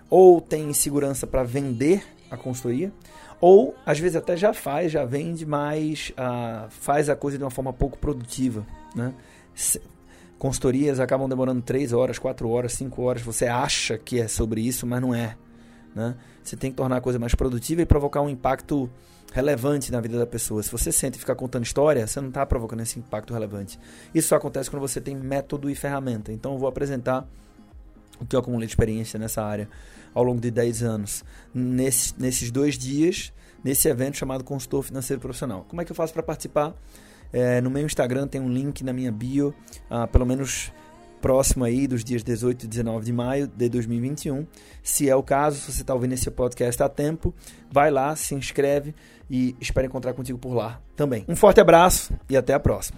ou 0.10 0.40
tem 0.40 0.70
insegurança 0.70 1.28
para 1.28 1.44
vender 1.44 2.02
a 2.32 2.38
consultoria, 2.38 2.90
ou 3.42 3.76
às 3.86 4.00
vezes 4.00 4.16
até 4.16 4.38
já 4.38 4.54
faz, 4.54 4.94
já 4.94 5.04
vende, 5.04 5.46
mas 5.46 6.14
uh, 6.14 6.70
faz 6.70 7.10
a 7.10 7.18
coisa 7.18 7.38
de 7.38 7.44
uma 7.44 7.52
forma 7.52 7.74
pouco 7.74 7.98
produtiva. 7.98 8.66
Né? 8.96 9.14
Consultorias 10.40 11.02
acabam 11.02 11.28
demorando 11.28 11.62
3 11.62 11.92
horas, 11.92 12.18
4 12.18 12.48
horas, 12.48 12.72
5 12.76 13.02
horas. 13.02 13.22
Você 13.24 13.48
acha 13.48 13.98
que 13.98 14.22
é 14.22 14.30
sobre 14.30 14.62
isso, 14.62 14.88
mas 14.88 15.02
não 15.02 15.14
é. 15.14 15.36
Né? 15.94 16.16
Você 16.42 16.56
tem 16.56 16.72
que 16.72 16.78
tornar 16.78 16.96
a 16.96 17.02
coisa 17.02 17.20
mais 17.20 17.36
produtiva 17.36 17.82
e 17.82 17.86
provocar 17.86 18.22
um 18.22 18.30
impacto 18.30 18.90
relevante 19.34 19.92
na 19.92 20.00
vida 20.02 20.18
da 20.18 20.26
pessoa. 20.26 20.64
Se 20.64 20.72
você 20.72 20.92
sente 20.92 21.18
ficar 21.18 21.36
contando 21.36 21.64
história, 21.64 22.06
você 22.08 22.20
não 22.22 22.30
está 22.30 22.46
provocando 22.46 22.82
esse 22.82 23.00
impacto 23.00 23.34
relevante. 23.34 23.80
Isso 24.14 24.30
só 24.30 24.36
acontece 24.36 24.70
quando 24.70 24.82
você 24.82 25.00
tem 25.02 25.16
método 25.16 25.70
e 25.70 25.76
ferramenta. 25.76 26.32
Então 26.32 26.54
eu 26.54 26.60
vou 26.60 26.68
apresentar 26.68 27.28
o 28.20 28.26
que 28.26 28.36
eu 28.36 28.40
acumulei 28.40 28.68
de 28.68 28.72
experiência 28.72 29.20
nessa 29.20 29.44
área 29.44 29.70
ao 30.14 30.24
longo 30.24 30.42
de 30.42 30.50
10 30.50 30.84
anos, 30.84 31.24
nesse, 31.54 32.14
nesses 32.18 32.50
dois 32.50 32.78
dias, 32.78 33.32
nesse 33.64 33.88
evento 33.88 34.18
chamado 34.18 34.44
Consultor 34.44 34.82
Financeiro 34.82 35.22
Profissional. 35.22 35.66
Como 35.68 35.82
é 35.82 35.86
que 35.86 35.92
eu 35.92 35.96
faço 35.96 36.14
para 36.14 36.24
participar? 36.24 36.74
É, 37.32 37.62
no 37.62 37.70
meu 37.70 37.86
Instagram 37.86 38.28
tem 38.28 38.42
um 38.42 38.50
link 38.50 38.84
na 38.84 38.94
minha 38.94 39.12
bio, 39.12 39.54
ah, 39.90 40.08
pelo 40.08 40.26
menos 40.26 40.72
próximo 41.28 41.66
aí 41.66 41.90
dos 41.90 42.06
dias 42.06 42.24
18 42.24 42.64
e 42.64 42.68
19 42.70 43.06
de 43.06 43.12
maio 43.12 43.48
de 43.48 43.68
2021. 43.68 44.48
Se 44.82 45.10
é 45.10 45.16
o 45.16 45.22
caso, 45.22 45.60
se 45.60 45.74
você 45.74 45.82
está 45.82 45.94
ouvindo 45.94 46.14
esse 46.14 46.32
podcast 46.32 46.82
a 46.82 46.88
tempo, 46.88 47.36
vai 47.70 47.92
lá, 47.92 48.16
se 48.16 48.34
inscreve 48.34 48.96
e 49.30 49.54
espero 49.60 49.88
encontrar 49.88 50.14
contigo 50.14 50.40
por 50.40 50.54
lá 50.54 50.80
também. 50.96 51.26
Um 51.28 51.36
forte 51.36 51.60
abraço 51.60 52.14
e 52.30 52.38
até 52.38 52.54
a 52.54 52.60
próxima. 52.62 52.98